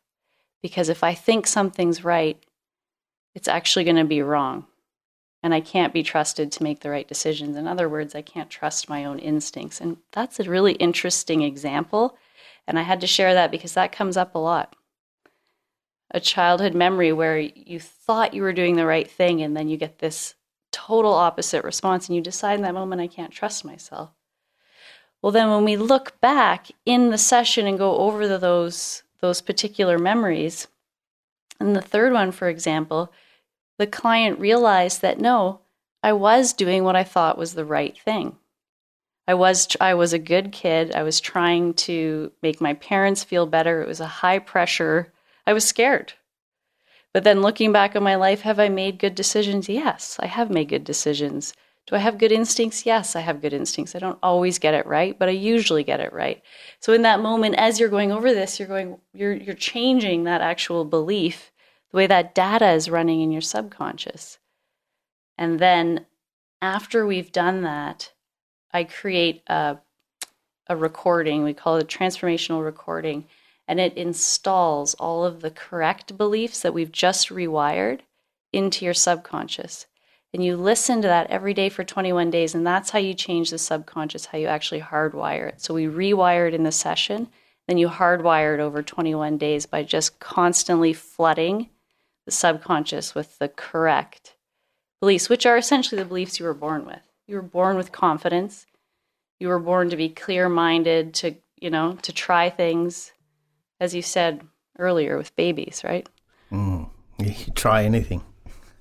because 0.63 0.89
if 0.89 1.03
I 1.03 1.15
think 1.15 1.47
something's 1.47 2.05
right, 2.05 2.41
it's 3.39 3.47
actually 3.47 3.85
going 3.85 3.95
to 3.95 4.05
be 4.05 4.21
wrong 4.21 4.67
and 5.45 5.55
I 5.55 5.61
can't 5.61 5.93
be 5.93 6.03
trusted 6.03 6.51
to 6.51 6.65
make 6.65 6.81
the 6.81 6.91
right 6.91 7.07
decisions. 7.07 7.57
In 7.57 7.69
other 7.69 7.89
words, 7.89 8.17
I 8.17 8.23
can't 8.23 8.51
trust 8.51 8.89
my 8.89 9.05
own 9.05 9.21
instincts. 9.21 9.81
And 9.81 9.99
that's 10.11 10.41
a 10.41 10.51
really 10.51 10.73
interesting 10.73 11.43
example. 11.43 12.19
And 12.67 12.79
I 12.79 12.83
had 12.83 13.01
to 13.03 13.07
share 13.07 13.35
that 13.35 13.53
because 13.53 13.75
that 13.75 13.93
comes 13.93 14.17
up 14.17 14.35
a 14.35 14.39
lot. 14.39 14.75
A 16.11 16.19
childhood 16.19 16.75
memory 16.75 17.13
where 17.13 17.39
you 17.39 17.79
thought 17.79 18.35
you 18.35 18.43
were 18.43 18.53
doing 18.53 18.75
the 18.75 18.87
right 18.87 19.09
thing, 19.09 19.41
and 19.41 19.57
then 19.57 19.69
you 19.69 19.77
get 19.77 20.01
this 20.01 20.35
total 20.73 21.13
opposite 21.13 21.63
response, 21.63 22.09
and 22.09 22.17
you 22.17 22.23
decide 22.23 22.55
in 22.55 22.63
that 22.63 22.75
moment, 22.75 23.01
I 23.01 23.07
can't 23.07 23.31
trust 23.31 23.65
myself. 23.65 24.11
Well, 25.23 25.31
then 25.31 25.51
when 25.51 25.65
we 25.65 25.77
look 25.77 26.21
back 26.21 26.69
in 26.85 27.11
the 27.11 27.19
session 27.19 27.67
and 27.67 27.79
go 27.79 27.99
over 27.99 28.27
the, 28.27 28.39
those, 28.39 29.05
those 29.21 29.41
particular 29.41 29.99
memories, 29.99 30.67
and 31.61 31.77
the 31.77 31.83
third 31.83 32.13
one, 32.13 32.33
for 32.33 32.49
example, 32.49 33.13
the 33.79 33.87
client 33.87 34.39
realized 34.39 35.03
that 35.03 35.21
no, 35.21 35.61
I 36.03 36.13
was 36.13 36.53
doing 36.53 36.85
what 36.85 36.97
I 36.97 37.05
thought 37.05 37.39
was 37.39 37.55
the 37.55 37.65
right 37.65 37.99
thing. 37.99 38.37
I 39.27 39.35
was 39.35 39.69
I 39.81 39.95
was 39.95 40.13
a 40.13 40.19
good 40.19 40.53
kid. 40.53 40.95
I 40.95 41.03
was 41.03 41.21
trying 41.21 41.75
to 41.75 42.33
make 42.43 42.61
my 42.61 42.75
parents 42.75 43.25
feel 43.25 43.47
better. 43.47 43.83
It 43.83 43.89
was 43.89 44.01
a 44.01 44.07
high 44.07 44.39
pressure. 44.39 45.13
I 45.47 45.53
was 45.53 45.65
scared. 45.65 46.15
But 47.13 47.25
then 47.25 47.43
looking 47.43 47.73
back 47.73 47.97
on 47.97 48.03
my 48.03 48.17
life, 48.17 48.43
have 48.43 48.59
I 48.59 48.69
made 48.69 48.99
good 48.99 49.15
decisions? 49.15 49.69
Yes, 49.69 50.17
I 50.21 50.27
have 50.27 50.51
made 50.51 50.69
good 50.69 50.85
decisions. 50.85 51.55
Do 51.87 51.97
I 51.97 52.01
have 52.01 52.19
good 52.19 52.33
instincts? 52.33 52.85
Yes, 52.85 53.17
I 53.17 53.21
have 53.21 53.41
good 53.41 53.55
instincts. 53.55 53.95
I 53.95 53.99
don't 53.99 54.19
always 54.23 54.59
get 54.59 54.75
it 54.75 54.87
right, 54.87 55.19
but 55.19 55.29
I 55.29 55.33
usually 55.33 55.85
get 55.85 56.01
it 56.01 56.13
right. 56.13 56.43
So 56.81 56.93
in 56.93 57.03
that 57.03 57.21
moment 57.21 57.55
as 57.57 57.81
you're 57.81 57.89
going 57.89 58.13
over 58.13 58.33
this, 58.35 58.59
you're 58.59 58.69
going 58.69 58.99
you're 59.15 59.33
you're 59.33 59.55
changing 59.55 60.25
that 60.25 60.43
actual 60.43 60.85
belief, 60.85 61.51
the 61.91 61.97
way 61.97 62.07
that 62.07 62.35
data 62.35 62.71
is 62.71 62.91
running 62.91 63.21
in 63.21 63.33
your 63.33 63.41
subconscious. 63.41 64.39
And 65.37 65.59
then 65.59 66.07
after 66.61 67.07
we've 67.07 67.33
done 67.33 67.63
that, 67.63 68.13
I 68.73 68.85
create 68.85 69.43
a 69.47 69.79
a 70.71 70.77
recording. 70.77 71.45
We 71.45 71.55
call 71.55 71.77
it 71.77 71.83
a 71.83 71.99
transformational 71.99 72.63
recording, 72.63 73.25
and 73.67 73.81
it 73.81 73.97
installs 73.97 74.93
all 74.95 75.25
of 75.25 75.41
the 75.41 75.51
correct 75.51 76.19
beliefs 76.19 76.61
that 76.61 76.75
we've 76.75 76.93
just 76.93 77.31
rewired 77.31 78.01
into 78.53 78.85
your 78.85 78.95
subconscious 78.95 79.87
and 80.33 80.45
you 80.45 80.57
listen 80.57 81.01
to 81.03 81.09
that 81.09 81.31
every 81.31 81.55
day 81.55 81.69
for 81.69 81.85
21 81.85 82.31
days 82.31 82.55
and 82.55 82.67
that's 82.67 82.91
how 82.91 82.99
you 82.99 83.15
change 83.15 83.51
the 83.51 83.59
subconscious 83.59 84.27
how 84.27 84.39
you 84.39 84.47
actually 84.47 84.81
hardwire 84.81 85.49
it 85.49 85.61
so 85.61 85.75
we 85.75 85.87
rewire 85.87 86.49
it 86.49 86.55
in 86.55 86.63
the 86.63 86.73
session 86.73 87.29
then 87.67 87.79
you 87.79 87.89
hardwire 87.89 88.55
it 88.55 88.61
over 88.61 88.83
21 88.83 89.37
days 89.37 89.67
by 89.67 89.83
just 89.83 90.19
constantly 90.19 90.93
flooding 90.93 91.69
the 92.29 92.33
subconscious 92.33 93.15
with 93.15 93.39
the 93.39 93.49
correct 93.49 94.37
beliefs 95.01 95.31
which 95.31 95.47
are 95.47 95.57
essentially 95.57 95.99
the 95.99 96.09
beliefs 96.09 96.39
you 96.39 96.45
were 96.45 96.53
born 96.53 96.85
with 96.85 97.01
you 97.27 97.35
were 97.35 97.43
born 97.43 97.79
with 97.79 97.91
confidence 97.91 98.67
you 99.41 99.49
were 99.49 99.59
born 99.59 99.89
to 99.89 99.97
be 99.97 100.11
clear 100.11 100.47
minded 100.47 101.15
to 101.15 101.35
you 101.57 101.71
know 101.71 101.95
to 102.03 102.13
try 102.13 102.51
things 102.51 103.13
as 103.81 103.95
you 103.95 104.03
said 104.03 104.43
earlier 104.79 105.17
with 105.17 105.35
babies 105.37 105.81
right 105.83 106.07
mm, 106.53 106.87
you 107.19 107.35
try 107.55 107.85
anything 107.85 108.23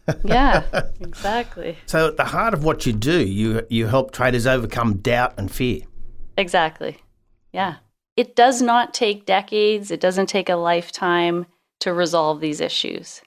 yeah, 0.23 0.63
exactly. 1.01 1.77
So 1.85 2.07
at 2.07 2.15
the 2.15 2.23
heart 2.23 2.53
of 2.53 2.63
what 2.63 2.85
you 2.85 2.93
do, 2.93 3.25
you 3.25 3.65
you 3.69 3.87
help 3.87 4.11
traders 4.11 4.47
overcome 4.47 4.99
doubt 4.99 5.33
and 5.37 5.51
fear. 5.51 5.81
Exactly. 6.37 6.97
Yeah. 7.51 7.75
It 8.15 8.35
does 8.35 8.61
not 8.61 8.93
take 8.93 9.25
decades, 9.25 9.91
it 9.91 9.99
doesn't 9.99 10.27
take 10.27 10.49
a 10.49 10.55
lifetime 10.55 11.45
to 11.81 11.93
resolve 11.93 12.39
these 12.39 12.61
issues. 12.61 13.21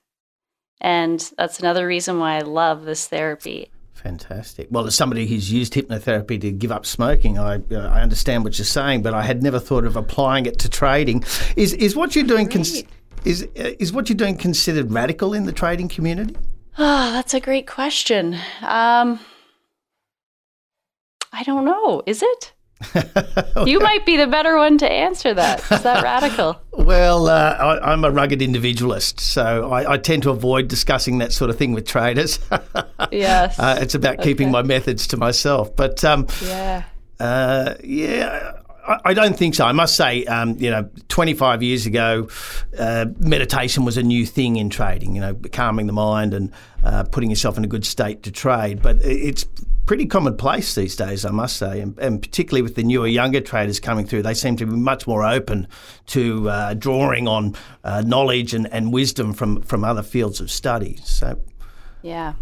And 0.81 1.21
that's 1.37 1.61
another 1.61 1.87
reason 1.87 2.19
why 2.19 2.37
I 2.37 2.41
love 2.41 2.85
this 2.85 3.07
therapy. 3.07 3.71
Fantastic. 3.95 4.69
Well, 4.71 4.87
as 4.87 4.95
somebody 4.95 5.27
who's 5.27 5.53
used 5.53 5.75
hypnotherapy 5.75 6.41
to 6.41 6.51
give 6.51 6.73
up 6.73 6.87
smoking, 6.87 7.39
I 7.39 7.57
uh, 7.71 7.77
I 7.81 8.01
understand 8.01 8.45
what 8.45 8.59
you're 8.59 8.65
saying, 8.65 9.03
but 9.03 9.13
I 9.13 9.23
had 9.23 9.43
never 9.43 9.59
thought 9.59 9.85
of 9.85 9.95
applying 9.95 10.47
it 10.47 10.59
to 10.61 10.71
trading. 10.71 11.23
Is 11.55 11.75
is 11.75 11.95
what 11.95 12.17
you're 12.17 12.25
doing 12.25 12.49
cons- 12.49 12.83
is 13.27 13.43
uh, 13.59 13.73
is 13.79 13.93
what 13.93 14.09
you're 14.09 14.17
doing 14.17 14.39
considered 14.39 14.91
radical 14.91 15.35
in 15.35 15.45
the 15.45 15.53
trading 15.53 15.89
community? 15.89 16.35
Oh, 16.79 17.13
that's 17.13 17.35
a 17.35 17.41
great 17.41 17.67
question. 17.67 18.35
Um, 18.63 19.21
I 21.33 21.43
don't 21.45 21.67
know. 21.67 22.03
Is 22.07 22.23
it? 22.23 22.55
you 23.67 23.79
might 23.79 24.07
be 24.07 24.17
the 24.17 24.27
better 24.27 24.57
one 24.57 24.79
to 24.79 24.91
answer 24.91 25.35
that. 25.35 25.61
Is 25.71 25.83
that 25.83 26.03
radical? 26.03 26.61
Well, 26.73 27.29
uh, 27.29 27.79
I, 27.83 27.93
am 27.93 28.05
a 28.07 28.11
rugged 28.11 28.41
individualist, 28.41 29.21
so 29.21 29.71
I, 29.71 29.93
I, 29.93 29.99
tend 29.99 30.23
to 30.23 30.31
avoid 30.31 30.69
discussing 30.69 31.19
that 31.19 31.31
sort 31.31 31.51
of 31.51 31.59
thing 31.59 31.73
with 31.73 31.87
traders. 31.87 32.39
yes. 33.13 33.59
Uh, 33.59 33.79
it's 33.81 33.95
about 33.95 34.15
okay. 34.15 34.31
keeping 34.31 34.51
my 34.51 34.63
methods 34.63 35.07
to 35.09 35.19
myself. 35.19 35.77
But 35.77 36.03
um, 36.05 36.27
yeah. 36.43 36.85
Uh, 37.21 37.75
yeah, 37.85 38.61
I 39.05 39.15
don't 39.15 39.37
think 39.37 39.55
so. 39.55 39.67
I 39.67 39.73
must 39.73 39.95
say, 39.95 40.25
um, 40.25 40.57
you 40.59 40.71
know, 40.71 40.89
25 41.09 41.63
years 41.63 41.87
ago, 41.87 42.29
uh, 42.79 43.07
meditation 43.19 43.85
was 43.85 43.97
a 43.97 44.03
new 44.03 44.27
thing 44.27 44.57
in 44.57 44.71
trading, 44.71 45.15
you 45.15 45.21
know, 45.21 45.35
calming 45.53 45.87
the 45.87 45.93
mind 45.93 46.35
and 46.35 46.51
uh, 46.83 47.05
putting 47.05 47.31
yourself 47.31 47.57
in 47.59 47.65
a 47.65 47.69
good 47.69 47.85
state 47.85 48.23
to 48.25 48.33
trade. 48.33 48.83
But 48.83 48.97
it's 49.03 49.45
pretty 49.87 50.07
commonplace 50.07 50.75
these 50.75 50.97
days, 50.97 51.25
I 51.25 51.31
must 51.31 51.57
say, 51.57 51.81
and, 51.81 51.99
and, 51.99 52.23
particularly 52.23 52.63
with 52.63 52.75
the 52.75 52.83
newer, 52.83 53.07
younger 53.07 53.41
traders 53.41 53.81
coming 53.81 54.07
through, 54.07 54.23
they 54.23 54.35
seem 54.35 54.57
to 54.57 54.67
be 54.67 54.77
much 54.77 55.07
more 55.07 55.25
open 55.25 55.67
to 56.07 56.49
uh, 56.49 56.75
drawing 56.75 57.27
on 57.27 57.55
uh, 57.85 58.03
knowledge 58.03 58.55
and, 58.55 58.73
and 58.73 58.93
wisdom 58.93 59.33
from, 59.33 59.63
from 59.63 59.85
other 59.85 60.03
fields 60.03 60.41
of 60.41 60.51
study. 60.51 60.97
So, 61.03 61.41
yeah, 62.03 62.35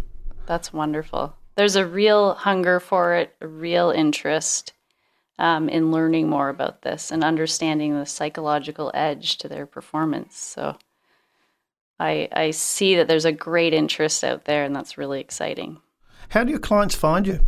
that's 0.45 0.71
wonderful. 0.71 1.35
There's 1.55 1.75
a 1.75 1.85
real 1.85 2.35
hunger 2.35 2.79
for 2.79 3.15
it, 3.15 3.35
a 3.41 3.47
real 3.47 3.91
interest 3.91 4.73
um, 5.39 5.69
in 5.69 5.91
learning 5.91 6.29
more 6.29 6.49
about 6.49 6.81
this 6.81 7.11
and 7.11 7.23
understanding 7.23 7.97
the 7.97 8.05
psychological 8.05 8.91
edge 8.93 9.37
to 9.39 9.47
their 9.47 9.65
performance. 9.65 10.37
So 10.37 10.77
I, 11.99 12.27
I 12.31 12.51
see 12.51 12.95
that 12.95 13.07
there's 13.07 13.25
a 13.25 13.31
great 13.31 13.73
interest 13.73 14.23
out 14.23 14.45
there, 14.45 14.63
and 14.63 14.75
that's 14.75 14.97
really 14.97 15.19
exciting. 15.19 15.81
How 16.29 16.43
do 16.43 16.49
your 16.51 16.59
clients 16.59 16.95
find 16.95 17.27
you? 17.27 17.39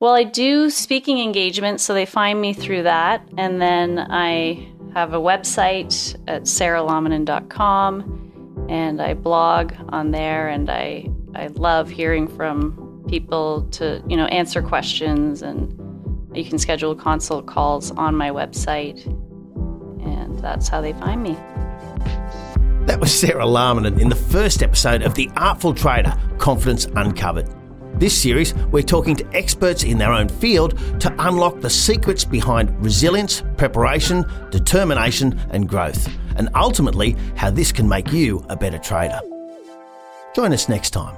Well, 0.00 0.12
I 0.12 0.24
do 0.24 0.68
speaking 0.68 1.20
engagements, 1.20 1.84
so 1.84 1.94
they 1.94 2.04
find 2.04 2.40
me 2.40 2.52
through 2.52 2.82
that. 2.82 3.26
And 3.38 3.62
then 3.62 3.98
I 3.98 4.68
have 4.92 5.14
a 5.14 5.18
website 5.18 6.14
at 6.28 6.42
saralaamanen.com 6.42 8.66
and 8.68 9.00
I 9.00 9.14
blog 9.14 9.72
on 9.88 10.10
there 10.10 10.48
and 10.48 10.70
I 10.70 11.08
I 11.34 11.48
love 11.48 11.88
hearing 11.88 12.28
from 12.28 13.04
people 13.08 13.62
to, 13.72 14.02
you 14.08 14.16
know, 14.16 14.26
answer 14.26 14.62
questions 14.62 15.42
and 15.42 15.76
you 16.36 16.44
can 16.44 16.58
schedule 16.58 16.94
consult 16.94 17.46
calls 17.46 17.90
on 17.92 18.16
my 18.16 18.30
website, 18.30 19.04
and 20.04 20.38
that's 20.40 20.68
how 20.68 20.80
they 20.80 20.92
find 20.94 21.22
me. 21.22 21.34
That 22.86 22.98
was 23.00 23.16
Sara 23.16 23.44
Laamanen 23.44 24.00
in 24.00 24.08
the 24.08 24.16
first 24.16 24.62
episode 24.62 25.02
of 25.02 25.14
The 25.14 25.30
Artful 25.36 25.74
Trader 25.74 26.14
Confidence 26.38 26.86
Uncovered. 26.96 27.48
This 27.96 28.20
series, 28.20 28.54
we're 28.72 28.82
talking 28.82 29.14
to 29.16 29.36
experts 29.36 29.84
in 29.84 29.98
their 29.98 30.12
own 30.12 30.28
field 30.28 30.76
to 31.00 31.14
unlock 31.20 31.60
the 31.60 31.70
secrets 31.70 32.24
behind 32.24 32.68
resilience, 32.84 33.44
preparation, 33.56 34.24
determination, 34.50 35.40
and 35.50 35.68
growth, 35.68 36.08
and 36.36 36.48
ultimately 36.56 37.14
how 37.36 37.50
this 37.50 37.70
can 37.70 37.88
make 37.88 38.12
you 38.12 38.44
a 38.48 38.56
better 38.56 38.78
trader. 38.78 39.20
Join 40.34 40.52
us 40.52 40.68
next 40.68 40.90
time. 40.90 41.16